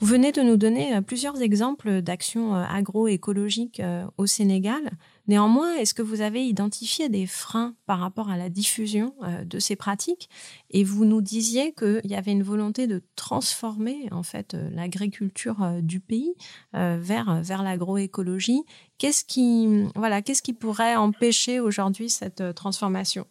Vous 0.00 0.08
venez 0.08 0.32
de 0.32 0.42
nous 0.42 0.56
donner 0.56 0.96
euh, 0.96 1.00
plusieurs 1.00 1.40
exemples 1.42 2.02
d'actions 2.02 2.56
euh, 2.56 2.64
agroécologiques 2.68 3.78
euh, 3.78 4.04
au 4.18 4.26
Sénégal. 4.26 4.90
Néanmoins, 5.28 5.76
est-ce 5.76 5.94
que 5.94 6.02
vous 6.02 6.20
avez 6.20 6.44
identifié 6.44 7.08
des 7.08 7.26
freins 7.26 7.74
par 7.86 8.00
rapport 8.00 8.28
à 8.28 8.36
la 8.36 8.48
diffusion 8.48 9.14
de 9.44 9.58
ces 9.58 9.76
pratiques? 9.76 10.28
Et 10.70 10.84
vous 10.84 11.04
nous 11.04 11.20
disiez 11.20 11.72
qu'il 11.72 12.10
y 12.10 12.14
avait 12.14 12.32
une 12.32 12.42
volonté 12.42 12.86
de 12.86 13.02
transformer 13.14 14.08
en 14.10 14.22
fait 14.22 14.56
l'agriculture 14.72 15.56
du 15.80 16.00
pays 16.00 16.34
vers 16.72 17.40
vers 17.42 17.62
l'agroécologie. 17.62 18.62
Qu'est-ce 18.98 19.24
qui 19.24 19.84
voilà, 19.94 20.22
qui 20.22 20.52
pourrait 20.52 20.96
empêcher 20.96 21.60
aujourd'hui 21.60 22.10
cette 22.10 22.54
transformation? 22.54 23.26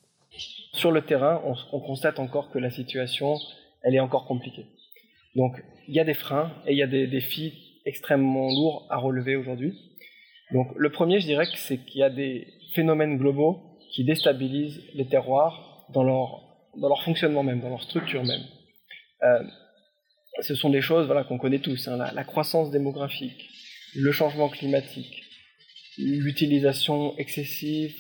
Sur 0.74 0.92
le 0.92 1.02
terrain, 1.02 1.42
on, 1.44 1.56
on 1.74 1.82
constate 1.82 2.20
encore 2.20 2.50
que 2.52 2.60
la 2.60 2.72
situation 2.72 3.36
elle 3.82 3.96
est 3.96 4.00
encore 4.00 4.26
compliquée. 4.26 4.66
Donc, 5.36 5.64
il 5.88 5.96
y 5.96 6.00
a 6.00 6.04
des 6.04 6.14
freins 6.14 6.52
et 6.66 6.74
il 6.74 6.78
y 6.78 6.84
a 6.84 6.88
des 6.88 7.08
défis 7.08 7.54
extrêmement 7.86 8.48
lourds 8.50 8.86
à 8.90 8.98
relever 8.98 9.36
aujourd'hui. 9.36 9.91
Donc, 10.54 10.68
le 10.76 10.90
premier, 10.92 11.20
je 11.20 11.26
dirais 11.26 11.46
c'est 11.56 11.78
qu'il 11.78 12.00
y 12.00 12.04
a 12.04 12.10
des 12.10 12.48
phénomènes 12.74 13.18
globaux 13.18 13.60
qui 13.92 14.04
déstabilisent 14.04 14.82
les 14.94 15.08
terroirs 15.08 15.86
dans 15.94 16.04
leur, 16.04 16.42
dans 16.78 16.88
leur 16.88 17.04
fonctionnement 17.04 17.44
même, 17.44 17.62
dans 17.62 17.70
leur 17.70 17.84
structure 17.84 18.24
même. 18.24 18.44
Euh, 19.24 19.44
ce 20.42 20.56
sont 20.56 20.70
des 20.70 20.82
choses 20.82 21.06
voilà, 21.06 21.24
qu'on 21.24 21.38
connaît 21.38 21.60
tous, 21.60 21.88
hein, 21.88 21.98
la, 21.98 22.24
croissance 22.24 22.72
démographique, 22.72 23.50
le 23.96 24.12
changement 24.12 24.50
climatique, 24.50 25.24
l'utilisation 25.98 27.18
excessive 27.18 27.96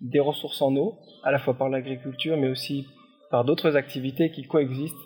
des 0.00 0.20
ressources 0.20 0.62
en 0.62 0.74
eau, 0.76 0.98
à 1.22 1.30
la 1.30 1.38
fois 1.38 1.56
par 1.56 1.68
l'agriculture, 1.68 2.36
mais 2.36 2.48
aussi 2.48 2.86
par 3.30 3.44
d'autres 3.44 3.76
activités 3.76 4.30
qui 4.30 4.44
coexistent 4.44 4.96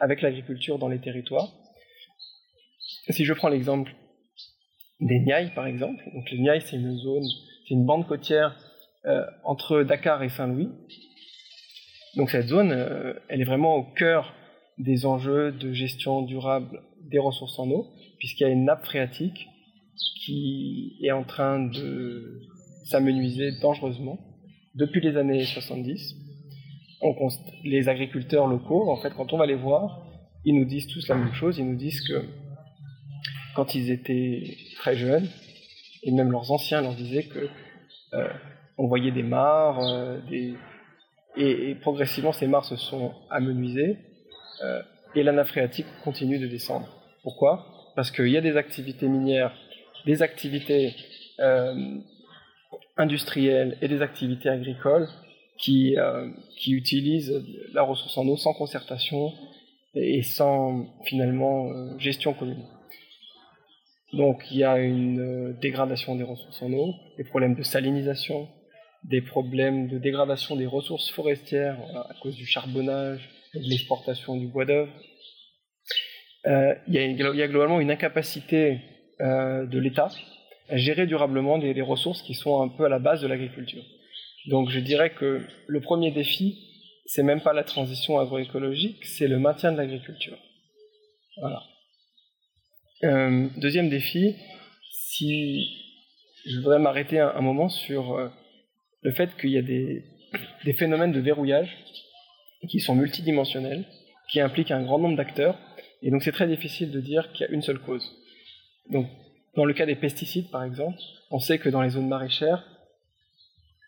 avec 0.00 0.22
l'agriculture 0.22 0.78
dans 0.78 0.88
les 0.88 1.00
territoires. 1.00 1.48
Si 3.08 3.24
je 3.24 3.32
prends 3.32 3.48
l'exemple 3.48 3.94
des 5.00 5.18
Niayes, 5.20 5.50
par 5.54 5.66
exemple, 5.66 6.02
donc 6.14 6.30
les 6.30 6.38
Niayes, 6.38 6.62
c'est 6.62 6.76
une 6.76 6.96
zone, 6.96 7.24
c'est 7.66 7.74
une 7.74 7.84
bande 7.84 8.06
côtière 8.06 8.56
euh, 9.06 9.24
entre 9.42 9.82
Dakar 9.82 10.22
et 10.22 10.28
Saint-Louis. 10.28 10.70
Donc 12.16 12.30
cette 12.30 12.48
zone, 12.48 12.72
euh, 12.72 13.14
elle 13.28 13.40
est 13.40 13.44
vraiment 13.44 13.76
au 13.76 13.84
cœur 13.84 14.34
des 14.78 15.06
enjeux 15.06 15.52
de 15.52 15.72
gestion 15.72 16.22
durable 16.22 16.80
des 17.10 17.18
ressources 17.18 17.58
en 17.58 17.68
eau, 17.70 17.88
puisqu'il 18.18 18.44
y 18.44 18.46
a 18.46 18.50
une 18.50 18.64
nappe 18.64 18.84
phréatique 18.84 19.48
qui 20.24 20.96
est 21.02 21.12
en 21.12 21.24
train 21.24 21.60
de 21.60 22.40
s'amenuiser 22.84 23.52
dangereusement 23.60 24.18
depuis 24.74 25.00
les 25.00 25.16
années 25.16 25.44
70 25.44 26.24
les 27.64 27.88
agriculteurs 27.88 28.46
locaux, 28.46 28.90
en 28.90 28.96
fait, 28.96 29.12
quand 29.14 29.32
on 29.32 29.38
va 29.38 29.46
les 29.46 29.54
voir, 29.54 30.06
ils 30.44 30.54
nous 30.54 30.64
disent 30.64 30.86
tous 30.86 31.06
la 31.08 31.16
même 31.16 31.32
chose. 31.34 31.58
Ils 31.58 31.66
nous 31.66 31.76
disent 31.76 32.00
que 32.06 32.24
quand 33.54 33.74
ils 33.74 33.90
étaient 33.90 34.56
très 34.76 34.96
jeunes, 34.96 35.28
et 36.02 36.10
même 36.10 36.30
leurs 36.30 36.50
anciens 36.50 36.82
leur 36.82 36.94
disaient 36.94 37.24
que 37.24 37.48
euh, 38.14 38.28
on 38.78 38.86
voyait 38.86 39.12
des 39.12 39.22
mares, 39.22 39.80
euh, 39.80 40.20
des... 40.28 40.54
Et, 41.36 41.74
progressivement 41.76 42.32
ces 42.32 42.46
mares 42.46 42.64
se 42.64 42.76
sont 42.76 43.12
amenuisées 43.28 43.98
euh, 44.62 44.82
et 45.16 45.22
la 45.24 45.32
nappe 45.32 45.48
phréatique 45.48 45.86
continue 46.04 46.38
de 46.38 46.46
descendre. 46.46 46.88
Pourquoi? 47.22 47.92
Parce 47.96 48.10
qu'il 48.10 48.28
y 48.28 48.36
a 48.36 48.40
des 48.40 48.56
activités 48.56 49.08
minières, 49.08 49.52
des 50.06 50.22
activités 50.22 50.94
industrielles 52.96 53.76
et 53.82 53.88
des 53.88 54.02
activités 54.02 54.48
agricoles 54.48 55.08
qui, 55.58 55.96
euh, 55.98 56.28
utilisent 56.66 57.44
la 57.72 57.82
ressource 57.82 58.16
en 58.16 58.26
eau 58.26 58.36
sans 58.36 58.54
concertation 58.54 59.32
et 59.94 60.22
sans 60.22 60.86
finalement 61.04 61.70
euh, 61.70 61.98
gestion 61.98 62.32
commune. 62.32 62.64
Donc 64.16 64.44
il 64.50 64.58
y 64.58 64.64
a 64.64 64.78
une 64.78 65.20
euh, 65.20 65.52
dégradation 65.60 66.14
des 66.14 66.22
ressources 66.22 66.62
en 66.62 66.72
eau, 66.72 66.94
des 67.16 67.24
problèmes 67.24 67.54
de 67.54 67.62
salinisation, 67.62 68.48
des 69.04 69.20
problèmes 69.20 69.88
de 69.88 69.98
dégradation 69.98 70.56
des 70.56 70.66
ressources 70.66 71.10
forestières 71.10 71.78
à 71.94 72.14
cause 72.22 72.36
du 72.36 72.46
charbonnage 72.46 73.28
de 73.54 73.60
l'exportation 73.60 74.36
du 74.36 74.46
bois 74.46 74.64
d'œuvre. 74.64 74.92
Euh, 76.46 76.74
il, 76.86 76.94
y 76.94 77.42
a 77.42 77.48
globalement 77.48 77.80
une 77.80 77.90
incapacité 77.90 78.80
euh, 79.20 79.66
de 79.66 79.78
l'État 79.78 80.10
à 80.68 80.76
gérer 80.76 81.06
durablement 81.06 81.58
des, 81.58 81.74
des 81.74 81.82
ressources 81.82 82.22
qui 82.22 82.34
sont 82.34 82.62
un 82.62 82.68
peu 82.68 82.84
à 82.84 82.88
la 82.88 82.98
base 82.98 83.20
de 83.20 83.26
l'agriculture. 83.26 83.82
Donc 84.48 84.70
je 84.70 84.78
dirais 84.78 85.10
que 85.10 85.42
le 85.66 85.80
premier 85.80 86.10
défi, 86.10 86.58
c'est 87.06 87.22
même 87.22 87.40
pas 87.40 87.52
la 87.52 87.64
transition 87.64 88.18
agroécologique, 88.18 89.04
c'est 89.04 89.28
le 89.28 89.38
maintien 89.38 89.72
de 89.72 89.78
l'agriculture. 89.78 90.38
Voilà. 91.40 91.62
Euh, 93.04 93.48
deuxième 93.58 93.90
défi, 93.90 94.34
si 94.90 95.68
je 96.46 96.56
voudrais 96.56 96.78
m'arrêter 96.78 97.20
un, 97.20 97.40
moment 97.42 97.68
sur 97.68 98.14
euh, 98.14 98.30
le 99.02 99.12
fait 99.12 99.36
qu'il 99.36 99.50
y 99.50 99.58
a 99.58 99.62
des, 99.62 100.04
phénomènes 100.78 101.12
de 101.12 101.20
verrouillage 101.20 101.76
qui 102.68 102.80
sont 102.80 102.94
multidimensionnels, 102.94 103.84
qui 104.30 104.40
impliquent 104.40 104.70
un 104.70 104.82
grand 104.82 104.98
nombre 104.98 105.16
d'acteurs, 105.16 105.58
et 106.00 106.10
donc 106.10 106.22
c'est 106.22 106.32
très 106.32 106.46
difficile 106.46 106.92
de 106.92 107.00
dire 107.00 107.30
qu'il 107.32 107.46
y 107.46 107.50
a 107.50 107.52
une 107.52 107.60
seule 107.60 107.78
cause. 107.78 108.10
Donc, 108.90 109.06
dans 109.54 109.66
le 109.66 109.74
cas 109.74 109.84
des 109.84 109.96
pesticides, 109.96 110.50
par 110.50 110.64
exemple, 110.64 110.96
on 111.30 111.38
sait 111.38 111.58
que 111.58 111.68
dans 111.68 111.82
les 111.82 111.90
zones 111.90 112.08
maraîchères, 112.08 112.64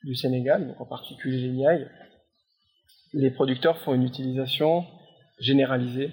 du 0.05 0.15
Sénégal, 0.15 0.69
donc 0.69 0.81
en 0.81 0.87
particulier 0.87 1.49
les 1.49 1.87
les 3.15 3.31
producteurs 3.31 3.81
font 3.81 3.95
une 3.95 4.05
utilisation 4.05 4.85
généralisée 5.41 6.11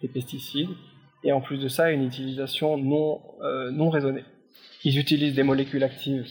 des 0.00 0.08
pesticides, 0.08 0.70
et 1.22 1.32
en 1.32 1.40
plus 1.40 1.58
de 1.58 1.68
ça, 1.68 1.90
une 1.90 2.04
utilisation 2.04 2.76
non, 2.76 3.20
euh, 3.42 3.70
non 3.70 3.90
raisonnée. 3.90 4.24
Ils 4.84 4.98
utilisent 4.98 5.34
des 5.34 5.42
molécules 5.42 5.84
actives 5.84 6.26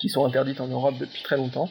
qui 0.00 0.08
sont 0.08 0.24
interdites 0.24 0.60
en 0.60 0.68
Europe 0.68 0.96
depuis 0.98 1.22
très 1.22 1.36
longtemps. 1.36 1.70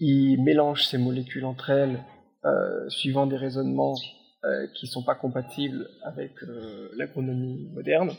Ils 0.00 0.42
mélangent 0.42 0.86
ces 0.86 0.98
molécules 0.98 1.44
entre 1.44 1.70
elles 1.70 2.04
euh, 2.44 2.88
suivant 2.88 3.26
des 3.26 3.36
raisonnements 3.36 3.94
euh, 4.44 4.66
qui 4.74 4.86
ne 4.86 4.90
sont 4.90 5.02
pas 5.02 5.14
compatibles 5.14 5.88
avec 6.02 6.32
l'agronomie 6.96 7.68
moderne. 7.72 8.12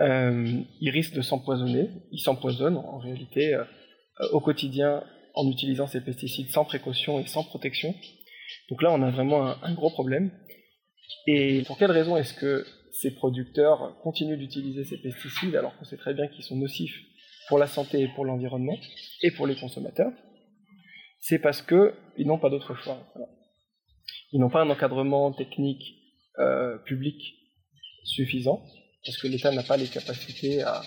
Ils 0.00 0.90
risquent 0.90 1.14
de 1.14 1.22
s'empoisonner. 1.22 1.88
Ils 2.10 2.18
s'empoisonnent 2.18 2.76
en 2.76 2.98
réalité 2.98 3.56
au 4.32 4.40
quotidien 4.40 5.04
en 5.34 5.48
utilisant 5.48 5.86
ces 5.86 6.00
pesticides 6.00 6.50
sans 6.50 6.64
précaution 6.64 7.20
et 7.20 7.26
sans 7.26 7.44
protection. 7.44 7.94
Donc 8.68 8.82
là, 8.82 8.90
on 8.90 9.00
a 9.00 9.10
vraiment 9.12 9.54
un 9.62 9.74
gros 9.74 9.90
problème. 9.90 10.32
Et 11.26 11.62
pour 11.66 11.78
quelle 11.78 11.90
raison 11.90 12.16
est-ce 12.16 12.34
que 12.34 12.66
ces 12.92 13.14
producteurs 13.14 13.98
continuent 14.02 14.38
d'utiliser 14.38 14.84
ces 14.84 14.98
pesticides 14.98 15.56
alors 15.56 15.76
qu'on 15.76 15.84
sait 15.84 15.96
très 15.96 16.14
bien 16.14 16.28
qu'ils 16.28 16.44
sont 16.44 16.56
nocifs 16.56 17.00
pour 17.48 17.58
la 17.58 17.66
santé 17.66 18.00
et 18.00 18.08
pour 18.08 18.24
l'environnement 18.24 18.76
et 19.22 19.30
pour 19.30 19.46
les 19.46 19.56
consommateurs? 19.56 20.12
C'est 21.20 21.38
parce 21.38 21.62
qu'ils 21.62 22.26
n'ont 22.26 22.38
pas 22.38 22.50
d'autre 22.50 22.74
choix. 22.74 22.98
Ils 24.32 24.40
n'ont 24.40 24.50
pas 24.50 24.62
un 24.62 24.70
encadrement 24.70 25.32
technique 25.32 25.82
euh, 26.38 26.78
public 26.78 27.16
suffisant 28.04 28.62
parce 29.04 29.16
que 29.18 29.28
l'État 29.28 29.52
n'a 29.52 29.62
pas 29.62 29.76
les 29.76 29.86
capacités 29.86 30.62
à, 30.62 30.82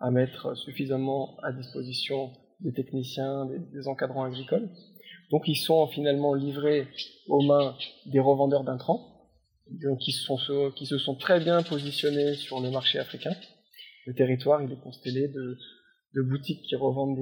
à, 0.00 0.10
mettre 0.10 0.56
suffisamment 0.56 1.36
à 1.42 1.52
disposition 1.52 2.32
des 2.60 2.72
techniciens, 2.72 3.46
des, 3.46 3.58
des 3.58 3.88
encadrants 3.88 4.24
agricoles. 4.24 4.68
Donc 5.30 5.48
ils 5.48 5.56
sont 5.56 5.86
finalement 5.88 6.34
livrés 6.34 6.88
aux 7.28 7.42
mains 7.42 7.76
des 8.06 8.20
revendeurs 8.20 8.64
d'intrants 8.64 9.13
qui, 10.00 10.12
sont, 10.12 10.38
qui 10.76 10.86
se 10.86 10.98
sont 10.98 11.16
très 11.16 11.40
bien 11.40 11.62
positionnés 11.62 12.34
sur 12.34 12.60
le 12.60 12.70
marché 12.70 12.98
africain. 12.98 13.34
Le 14.06 14.14
territoire 14.14 14.60
est 14.60 14.80
constellé 14.82 15.28
de, 15.28 16.22
boutiques 16.22 16.62
qui 16.62 16.76
revendent 16.76 17.16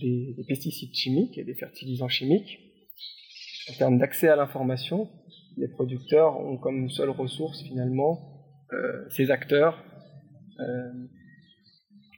des, 0.00 0.44
pesticides 0.46 0.94
chimiques 0.94 1.38
et 1.38 1.44
des 1.44 1.54
fertilisants 1.54 2.08
chimiques. 2.08 2.58
En 3.70 3.74
termes 3.74 3.98
d'accès 3.98 4.28
à 4.28 4.36
l'information, 4.36 5.10
les 5.56 5.68
producteurs 5.68 6.38
ont 6.38 6.58
comme 6.58 6.90
seule 6.90 7.10
ressource 7.10 7.62
finalement 7.62 8.36
euh, 8.72 9.08
ces 9.10 9.30
acteurs 9.30 9.82
euh, 10.60 10.92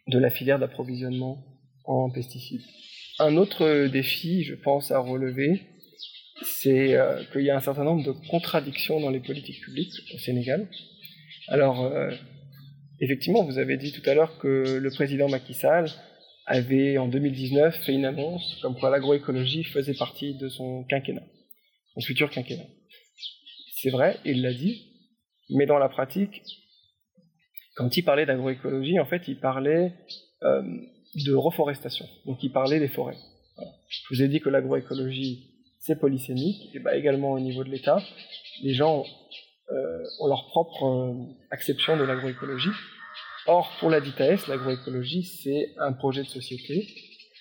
de 0.08 0.18
la 0.18 0.30
filière 0.30 0.58
d'approvisionnement 0.58 1.44
en 1.84 2.10
pesticides. 2.10 2.62
Un 3.18 3.36
autre 3.36 3.86
défi, 3.88 4.42
je 4.42 4.54
pense, 4.54 4.90
à 4.90 4.98
relever, 4.98 5.62
c'est 6.42 6.94
euh, 6.94 7.22
qu'il 7.32 7.42
y 7.42 7.50
a 7.50 7.56
un 7.56 7.60
certain 7.60 7.84
nombre 7.84 8.04
de 8.04 8.12
contradictions 8.28 9.00
dans 9.00 9.10
les 9.10 9.20
politiques 9.20 9.60
publiques 9.60 9.94
au 10.14 10.18
Sénégal. 10.18 10.68
Alors, 11.48 11.84
euh, 11.84 12.10
effectivement, 13.00 13.44
vous 13.44 13.58
avez 13.58 13.76
dit 13.76 13.92
tout 13.92 14.08
à 14.08 14.14
l'heure 14.14 14.38
que 14.38 14.78
le 14.78 14.90
président 14.90 15.28
Macky 15.28 15.54
Sall 15.54 15.90
avait 16.46 16.98
en 16.98 17.08
2019 17.08 17.84
fait 17.84 17.92
une 17.92 18.04
annonce 18.04 18.58
comme 18.62 18.78
quoi 18.78 18.90
l'agroécologie 18.90 19.64
faisait 19.64 19.94
partie 19.94 20.34
de 20.34 20.48
son 20.48 20.84
quinquennat, 20.84 21.26
son 21.94 22.00
futur 22.00 22.30
quinquennat. 22.30 22.66
C'est 23.76 23.90
vrai, 23.90 24.18
il 24.24 24.42
l'a 24.42 24.52
dit, 24.52 24.86
mais 25.50 25.66
dans 25.66 25.78
la 25.78 25.88
pratique, 25.88 26.42
quand 27.76 27.96
il 27.96 28.02
parlait 28.02 28.26
d'agroécologie, 28.26 28.98
en 28.98 29.06
fait, 29.06 29.28
il 29.28 29.38
parlait 29.38 29.92
euh, 30.42 30.62
de 31.14 31.34
reforestation. 31.34 32.06
Donc, 32.26 32.42
il 32.42 32.50
parlait 32.50 32.80
des 32.80 32.88
forêts. 32.88 33.16
Je 33.88 34.02
vous 34.10 34.22
ai 34.22 34.28
dit 34.28 34.40
que 34.40 34.48
l'agroécologie 34.48 35.57
c'est 35.80 35.98
polysémique, 35.98 36.74
et 36.74 36.78
bah 36.80 36.96
également 36.96 37.32
au 37.32 37.40
niveau 37.40 37.64
de 37.64 37.70
l'État, 37.70 38.02
les 38.62 38.74
gens 38.74 39.04
euh, 39.70 40.02
ont 40.20 40.26
leur 40.26 40.46
propre 40.46 40.84
euh, 40.84 41.14
acception 41.50 41.96
de 41.96 42.04
l'agroécologie. 42.04 42.70
Or, 43.46 43.70
pour 43.80 43.90
la 43.90 44.00
DITAS, 44.00 44.46
l'agroécologie, 44.48 45.22
c'est 45.22 45.74
un 45.78 45.92
projet 45.92 46.22
de 46.22 46.28
société, 46.28 46.86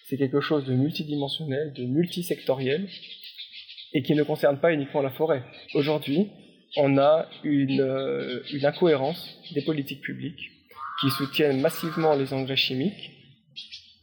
c'est 0.06 0.17
quelque 0.17 0.39
chose 0.39 0.65
de 0.65 0.73
multidimensionnel, 0.73 1.73
de 1.73 1.84
multisectoriel, 1.84 2.88
et 3.93 4.04
qui 4.04 4.13
ne 4.15 4.23
concerne 4.23 4.60
pas 4.60 4.73
uniquement 4.73 5.02
la 5.02 5.12
forêt. 5.12 5.43
Aujourd'hui, 5.73 6.30
on 6.76 6.97
a 6.97 7.28
une, 7.43 7.82
euh, 7.82 8.41
une 8.54 8.65
incohérence 8.65 9.38
des 9.54 9.62
politiques 9.62 10.02
publiques 10.02 10.52
qui 11.02 11.10
soutiennent 11.12 11.62
massivement 11.62 12.15
les 12.15 12.34
engrais 12.34 12.56
chimiques, 12.56 13.12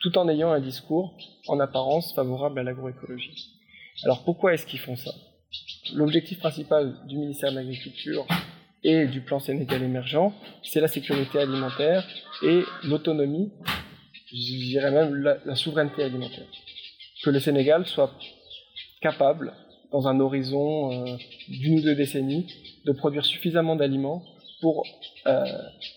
tout 0.00 0.16
en 0.18 0.28
ayant 0.28 0.50
un 0.50 0.60
discours 0.60 1.16
en 1.46 1.60
apparence 1.60 2.14
favorable 2.14 2.58
à 2.58 2.62
l'agroécologie. 2.62 3.50
Alors 4.02 4.24
pourquoi 4.24 4.54
est-ce 4.54 4.66
qu'ils 4.66 4.80
font 4.80 4.96
ça? 4.96 5.12
L'objectif 5.94 6.38
principal 6.40 6.96
du 7.06 7.16
ministère 7.16 7.50
de 7.50 7.56
l'Agriculture 7.56 8.26
et 8.82 9.06
du 9.06 9.20
plan 9.20 9.38
Sénégal 9.38 9.82
émergent, 9.82 10.32
c'est 10.62 10.80
la 10.80 10.88
sécurité 10.88 11.38
alimentaire 11.38 12.06
et 12.42 12.62
l'autonomie, 12.84 13.52
je 14.32 14.34
dirais 14.34 14.90
même 14.90 15.14
la, 15.44 15.54
souveraineté 15.54 16.02
alimentaire. 16.02 16.46
Que 17.22 17.30
le 17.30 17.38
Sénégal 17.40 17.86
soit 17.86 18.12
capable, 19.00 19.52
dans 19.92 20.08
un 20.08 20.18
horizon 20.18 20.90
euh, 20.92 21.16
d'une 21.48 21.78
ou 21.78 21.82
deux 21.82 21.94
décennies, 21.94 22.46
de 22.84 22.92
produire 22.92 23.24
suffisamment 23.24 23.76
d'aliments 23.76 24.24
pour 24.60 24.84
euh, 25.26 25.44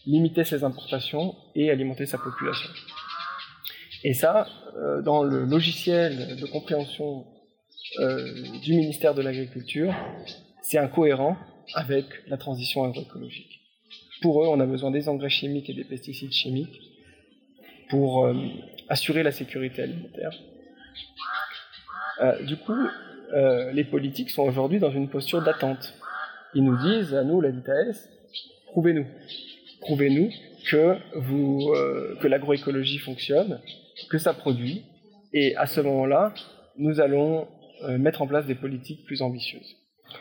limiter 0.06 0.44
ses 0.44 0.64
importations 0.64 1.36
et 1.56 1.72
alimenter 1.72 2.06
sa 2.06 2.18
population. 2.18 2.70
Et 4.04 4.14
ça, 4.14 4.48
euh, 4.76 5.02
dans 5.02 5.24
le 5.24 5.44
logiciel 5.46 6.38
de 6.38 6.46
compréhension 6.46 7.26
du 8.64 8.74
ministère 8.74 9.14
de 9.14 9.22
l'Agriculture, 9.22 9.94
c'est 10.62 10.78
incohérent 10.78 11.38
avec 11.74 12.06
la 12.28 12.38
transition 12.38 12.84
agroécologique. 12.84 13.62
Pour 14.22 14.44
eux, 14.44 14.48
on 14.48 14.60
a 14.60 14.66
besoin 14.66 14.92
des 14.92 15.10
engrais 15.10 15.30
chimiques 15.30 15.70
et 15.70 15.74
des 15.74 15.84
pesticides 15.84 16.32
chimiques 16.32 16.82
pour 17.90 18.26
euh, 18.26 18.34
assurer 18.90 19.24
la 19.24 19.32
sécurité 19.32 19.84
alimentaire. 19.84 20.32
Euh, 22.22 22.44
du 22.44 22.58
coup, 22.58 22.88
euh, 23.34 23.72
les 23.72 23.84
politiques 23.84 24.32
sont 24.32 24.44
aujourd'hui 24.44 24.80
dans 24.80 24.92
une 24.92 25.08
posture 25.10 25.42
d'attente. 25.42 25.94
Ils 26.54 26.64
nous 26.64 26.78
disent 26.78 27.14
à 27.14 27.24
nous, 27.24 27.42
la 27.42 27.52
DITAS, 27.52 28.10
prouvez-nous. 28.72 29.06
Prouvez-nous 29.82 30.32
que, 30.70 30.98
vous, 31.16 31.72
euh, 31.76 32.18
que 32.20 32.28
l'agroécologie 32.28 32.98
fonctionne, 32.98 33.62
que 34.10 34.18
ça 34.18 34.34
produit, 34.34 34.84
et 35.34 35.56
à 35.56 35.68
ce 35.68 35.82
moment-là, 35.82 36.34
nous 36.78 37.00
allons 37.00 37.42
euh, 37.42 37.46
mettre 37.98 38.22
en 38.22 38.28
place 38.28 38.46
des 38.46 38.56
politiques 38.56 39.06
plus 39.06 39.22
ambitieuses. 39.22 39.76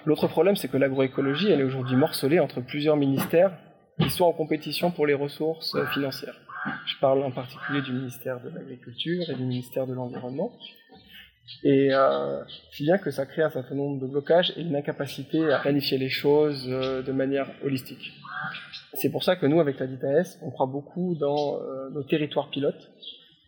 L'autre 0.04 0.26
problème, 0.28 0.56
c'est 0.56 0.68
que 0.68 0.76
l'agroécologie, 0.76 1.50
elle 1.50 1.60
est 1.60 1.64
aujourd'hui 1.64 1.96
morcelée 1.96 2.40
entre 2.40 2.60
plusieurs 2.60 2.96
ministères 2.96 3.52
qui 4.00 4.10
sont 4.10 4.24
en 4.24 4.32
compétition 4.32 4.90
pour 4.90 5.06
les 5.06 5.14
ressources 5.14 5.74
euh, 5.74 5.86
financières. 5.86 6.36
Je 6.86 6.94
parle 7.00 7.22
en 7.22 7.30
particulier 7.30 7.80
du 7.82 7.92
ministère 7.92 8.40
de 8.40 8.50
l'Agriculture 8.50 9.22
et 9.30 9.34
du 9.34 9.44
ministère 9.44 9.86
de 9.86 9.94
l'Environnement. 9.94 10.52
Et 11.62 11.90
euh, 11.92 12.42
si 12.72 12.82
bien 12.82 12.98
que 12.98 13.10
ça 13.10 13.24
crée 13.24 13.42
un 13.42 13.50
certain 13.50 13.76
nombre 13.76 14.00
de 14.00 14.06
blocages 14.06 14.52
et 14.56 14.62
une 14.62 14.74
incapacité 14.74 15.52
à 15.52 15.60
planifier 15.60 15.96
les 15.96 16.08
choses 16.08 16.66
euh, 16.68 17.02
de 17.02 17.12
manière 17.12 17.48
holistique. 17.64 18.12
C'est 18.94 19.10
pour 19.10 19.22
ça 19.22 19.36
que 19.36 19.46
nous, 19.46 19.60
avec 19.60 19.78
la 19.78 19.86
DITAS, 19.86 20.38
on 20.42 20.50
croit 20.50 20.66
beaucoup 20.66 21.14
dans 21.14 21.60
euh, 21.60 21.90
nos 21.90 22.02
territoires 22.02 22.50
pilotes, 22.50 22.90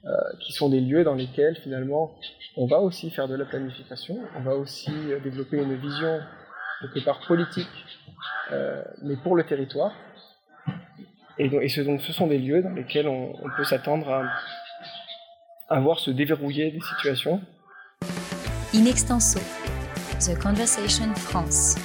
euh, 0.04 0.10
qui 0.40 0.52
sont 0.52 0.68
des 0.68 0.80
lieux 0.80 1.02
dans 1.02 1.14
lesquels 1.14 1.56
finalement 1.56 2.14
on 2.56 2.66
va 2.66 2.78
aussi 2.78 3.10
faire 3.10 3.26
de 3.26 3.34
la 3.34 3.44
planification, 3.44 4.16
on 4.36 4.40
va 4.40 4.54
aussi 4.54 4.92
euh, 4.92 5.18
développer 5.18 5.56
une 5.56 5.74
vision 5.74 6.20
quelque 6.80 7.04
part 7.04 7.20
politique, 7.26 7.66
euh, 8.52 8.82
mais 9.02 9.16
pour 9.16 9.34
le 9.34 9.44
territoire. 9.44 9.92
Et, 11.36 11.48
donc, 11.48 11.62
ce, 12.00 12.12
sont 12.12 12.26
des 12.26 12.38
lieux 12.38 12.62
dans 12.62 12.70
lesquels 12.70 13.08
on, 13.08 13.34
on 13.42 13.50
peut 13.56 13.64
s'attendre 13.64 14.08
à, 14.08 14.24
à 15.68 15.80
voir 15.80 15.98
se 15.98 16.10
déverrouiller 16.10 16.70
des 16.70 16.80
situations. 16.80 17.40
In 18.74 18.86
extenso, 18.86 19.40
The 20.20 20.36
Conversation 20.40 21.14
France. 21.14 21.76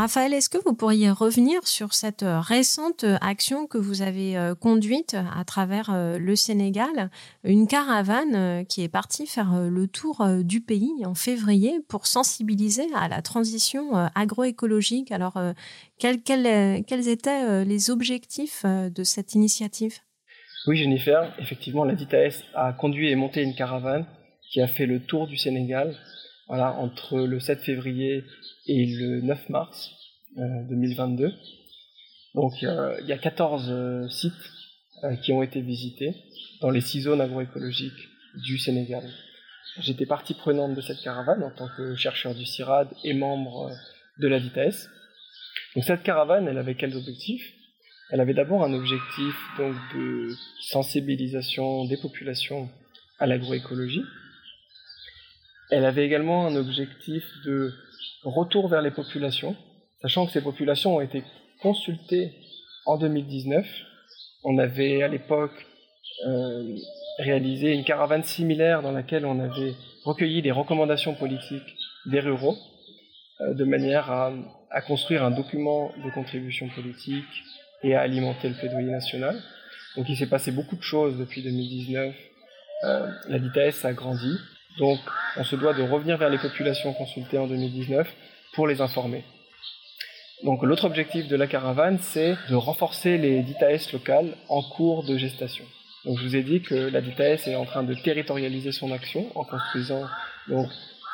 Raphaël, 0.00 0.32
est-ce 0.32 0.48
que 0.48 0.56
vous 0.56 0.72
pourriez 0.72 1.10
revenir 1.10 1.68
sur 1.68 1.92
cette 1.92 2.24
récente 2.26 3.04
action 3.20 3.66
que 3.66 3.76
vous 3.76 4.00
avez 4.00 4.34
conduite 4.58 5.14
à 5.36 5.44
travers 5.44 5.90
le 6.18 6.36
Sénégal, 6.36 7.10
une 7.44 7.66
caravane 7.66 8.64
qui 8.64 8.82
est 8.82 8.88
partie 8.88 9.26
faire 9.26 9.68
le 9.68 9.86
tour 9.88 10.26
du 10.42 10.62
pays 10.62 11.04
en 11.04 11.14
février 11.14 11.80
pour 11.86 12.06
sensibiliser 12.06 12.86
à 12.94 13.08
la 13.08 13.20
transition 13.20 13.94
agroécologique. 14.14 15.12
Alors, 15.12 15.38
quels 15.98 16.16
étaient 17.06 17.64
les 17.66 17.90
objectifs 17.90 18.64
de 18.64 19.04
cette 19.04 19.34
initiative? 19.34 19.98
Oui, 20.66 20.78
Jennifer, 20.78 21.30
effectivement, 21.38 21.84
la 21.84 21.94
DITAS 21.94 22.42
a 22.54 22.72
conduit 22.72 23.10
et 23.10 23.16
monté 23.16 23.42
une 23.42 23.54
caravane 23.54 24.06
qui 24.50 24.62
a 24.62 24.66
fait 24.66 24.86
le 24.86 25.00
tour 25.00 25.26
du 25.26 25.36
Sénégal. 25.36 25.94
Voilà, 26.48 26.72
entre 26.72 27.20
le 27.20 27.38
7 27.38 27.60
février 27.60 28.24
et 28.70 28.86
le 28.86 29.20
9 29.20 29.48
mars 29.48 29.90
euh, 30.38 30.42
2022. 30.68 31.32
Donc 32.36 32.52
euh, 32.62 32.96
il 33.02 33.08
y 33.08 33.12
a 33.12 33.18
14 33.18 33.66
euh, 33.68 34.08
sites 34.08 34.32
qui 35.22 35.32
ont 35.32 35.42
été 35.42 35.62
visités 35.62 36.14
dans 36.60 36.70
les 36.70 36.82
six 36.82 37.02
zones 37.02 37.22
agroécologiques 37.22 38.08
du 38.34 38.58
Sénégal. 38.58 39.02
J'étais 39.80 40.04
partie 40.04 40.34
prenante 40.34 40.74
de 40.74 40.80
cette 40.82 41.00
caravane 41.00 41.42
en 41.42 41.50
tant 41.50 41.68
que 41.74 41.94
chercheur 41.94 42.34
du 42.34 42.44
CIRAD 42.44 42.88
et 43.02 43.14
membre 43.14 43.70
de 44.18 44.28
la 44.28 44.38
vitesse. 44.38 44.90
Donc 45.74 45.84
cette 45.84 46.02
caravane, 46.02 46.48
elle 46.48 46.58
avait 46.58 46.74
quels 46.74 46.94
objectifs? 46.96 47.54
Elle 48.10 48.20
avait 48.20 48.34
d'abord 48.34 48.62
un 48.62 48.74
objectif 48.74 49.34
donc 49.56 49.74
de 49.94 50.28
sensibilisation 50.60 51.86
des 51.86 51.96
populations 51.96 52.68
à 53.18 53.26
l'agroécologie. 53.26 54.04
Elle 55.70 55.84
avait 55.84 56.04
également 56.04 56.46
un 56.46 56.56
objectif 56.56 57.24
de 57.44 57.72
retour 58.24 58.68
vers 58.68 58.82
les 58.82 58.90
populations, 58.90 59.56
sachant 60.02 60.26
que 60.26 60.32
ces 60.32 60.42
populations 60.42 60.96
ont 60.96 61.00
été 61.00 61.24
consultées 61.62 62.32
en 62.86 62.96
2019. 62.96 63.66
On 64.44 64.58
avait 64.58 65.02
à 65.02 65.08
l'époque 65.08 65.66
euh, 66.26 66.76
réalisé 67.18 67.72
une 67.72 67.84
caravane 67.84 68.24
similaire 68.24 68.82
dans 68.82 68.92
laquelle 68.92 69.26
on 69.26 69.38
avait 69.40 69.74
recueilli 70.04 70.42
des 70.42 70.50
recommandations 70.50 71.14
politiques 71.14 71.76
des 72.06 72.20
ruraux, 72.20 72.56
euh, 73.40 73.54
de 73.54 73.64
manière 73.64 74.10
à, 74.10 74.32
construire 74.86 75.24
un 75.24 75.30
document 75.30 75.92
de 76.04 76.10
contribution 76.10 76.68
politique 76.68 77.24
et 77.82 77.94
à 77.94 78.00
alimenter 78.00 78.48
le 78.48 78.54
plaidoyer 78.54 78.90
national. 78.90 79.36
Donc 79.96 80.08
il 80.08 80.16
s'est 80.16 80.28
passé 80.28 80.52
beaucoup 80.52 80.76
de 80.76 80.82
choses 80.82 81.18
depuis 81.18 81.42
2019. 81.42 82.14
Euh, 82.84 83.10
la 83.28 83.38
DITAS 83.38 83.84
a 83.84 83.92
grandi. 83.92 84.36
Donc 84.80 84.98
on 85.36 85.44
se 85.44 85.54
doit 85.56 85.74
de 85.74 85.82
revenir 85.82 86.16
vers 86.16 86.30
les 86.30 86.38
populations 86.38 86.92
consultées 86.94 87.38
en 87.38 87.46
2019 87.46 88.08
pour 88.54 88.66
les 88.66 88.80
informer. 88.80 89.24
Donc 90.42 90.62
l'autre 90.62 90.86
objectif 90.86 91.28
de 91.28 91.36
la 91.36 91.46
caravane, 91.46 91.98
c'est 92.00 92.34
de 92.48 92.54
renforcer 92.54 93.18
les 93.18 93.42
DITAS 93.42 93.92
locales 93.92 94.34
en 94.48 94.62
cours 94.62 95.04
de 95.04 95.18
gestation. 95.18 95.64
Donc 96.06 96.18
je 96.18 96.24
vous 96.24 96.34
ai 96.34 96.42
dit 96.42 96.62
que 96.62 96.74
la 96.74 97.02
DITAS 97.02 97.46
est 97.46 97.56
en 97.56 97.66
train 97.66 97.82
de 97.82 97.94
territorialiser 97.94 98.72
son 98.72 98.90
action 98.90 99.26
en 99.34 99.44
construisant 99.44 100.02
donc 100.48 100.66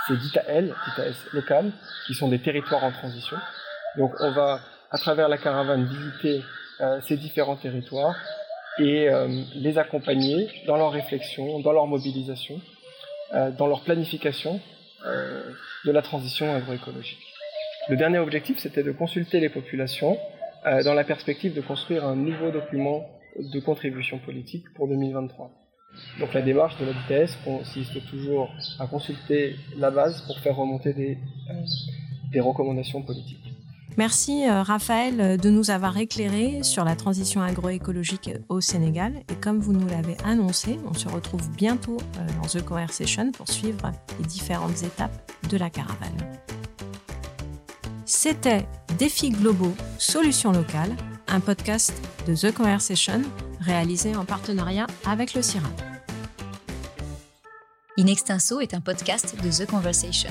ces 0.07 0.17
DITAL, 0.17 0.67
DITAS 0.67 1.17
locales, 1.33 1.73
qui 2.07 2.15
sont 2.15 2.29
des 2.29 2.39
territoires 2.39 2.85
en 2.85 2.93
transition. 2.93 3.37
Donc 3.99 4.13
on 4.21 4.31
va 4.31 4.61
à 4.93 4.99
travers 4.99 5.29
la 5.29 5.39
caravane 5.39 5.87
visiter 5.87 6.45
euh, 6.81 7.01
ces 7.01 7.17
différents 7.17 7.57
territoires 7.57 8.15
et 8.79 9.09
euh, 9.09 9.43
les 9.57 9.77
accompagner 9.77 10.49
dans 10.69 10.77
leur 10.77 10.93
réflexion, 10.93 11.59
dans 11.59 11.73
leur 11.73 11.89
mobilisation, 11.89 12.61
dans 13.33 13.67
leur 13.67 13.83
planification 13.83 14.61
euh, 15.07 15.53
de 15.85 15.93
la 15.93 16.03
transition 16.03 16.53
agroécologique. 16.53 17.33
Le 17.89 17.97
dernier 17.97 18.19
objectif, 18.19 18.59
c'était 18.59 18.83
de 18.83 18.91
consulter 18.91 19.39
les 19.39 19.49
populations 19.49 20.19
euh, 20.67 20.83
dans 20.83 20.95
la 20.95 21.05
perspective 21.05 21.55
de 21.55 21.61
construire 21.61 22.05
un 22.05 22.17
nouveau 22.17 22.51
document 22.51 23.07
de 23.39 23.61
contribution 23.61 24.19
politique 24.19 24.65
pour 24.75 24.89
2023. 24.89 25.53
Donc 26.19 26.35
la 26.35 26.43
démarche 26.43 26.77
de 26.79 26.87
la 26.87 26.93
DTS 26.93 27.37
consiste 27.45 28.05
toujours 28.11 28.53
à 28.81 28.89
consulter 28.89 29.55
la 29.77 29.93
base 29.93 30.23
pour 30.23 30.41
faire 30.41 30.57
remonter 30.57 30.93
des, 30.93 31.19
euh, 31.51 31.55
des 32.33 32.41
recommandations 32.41 33.03
politiques. 33.03 33.56
Merci 33.97 34.47
euh, 34.47 34.63
Raphaël 34.63 35.39
de 35.39 35.49
nous 35.49 35.71
avoir 35.71 35.97
éclairé 35.97 36.63
sur 36.63 36.85
la 36.85 36.97
transition 36.97 37.41
agroécologique 37.41 38.31
au 38.51 38.61
Sénégal. 38.61 39.15
Et 39.31 39.35
comme 39.37 39.59
vous 39.59 39.73
nous 39.73 39.87
l'avez 39.89 40.17
annoncé, 40.23 40.79
on 40.87 40.93
se 40.93 41.09
retrouve 41.09 41.49
bientôt 41.53 41.97
euh, 42.19 42.27
dans 42.43 42.47
The 42.49 42.63
Conversation 42.63 43.33
pour 43.33 43.49
suivre 43.49 43.91
les 44.19 44.27
différentes 44.27 44.83
étapes 44.83 45.33
de 45.49 45.57
la 45.57 45.71
caravane. 45.71 46.17
C'était 48.05 48.67
Défis 48.99 49.31
globaux, 49.31 49.75
solutions 49.99 50.53
locales, 50.53 50.95
un 51.27 51.41
podcast 51.41 51.95
de 52.27 52.35
The 52.35 52.55
Conversation 52.55 53.23
réalisé 53.61 54.15
en 54.15 54.27
partenariat 54.27 54.87
avec 55.07 55.33
le 55.33 55.41
CIRAD. 55.41 55.73
In 57.99 58.07
Extenso 58.07 58.61
est 58.61 58.75
un 58.75 58.81
podcast 58.81 59.35
de 59.43 59.51
The 59.51 59.67
Conversation. 59.67 60.31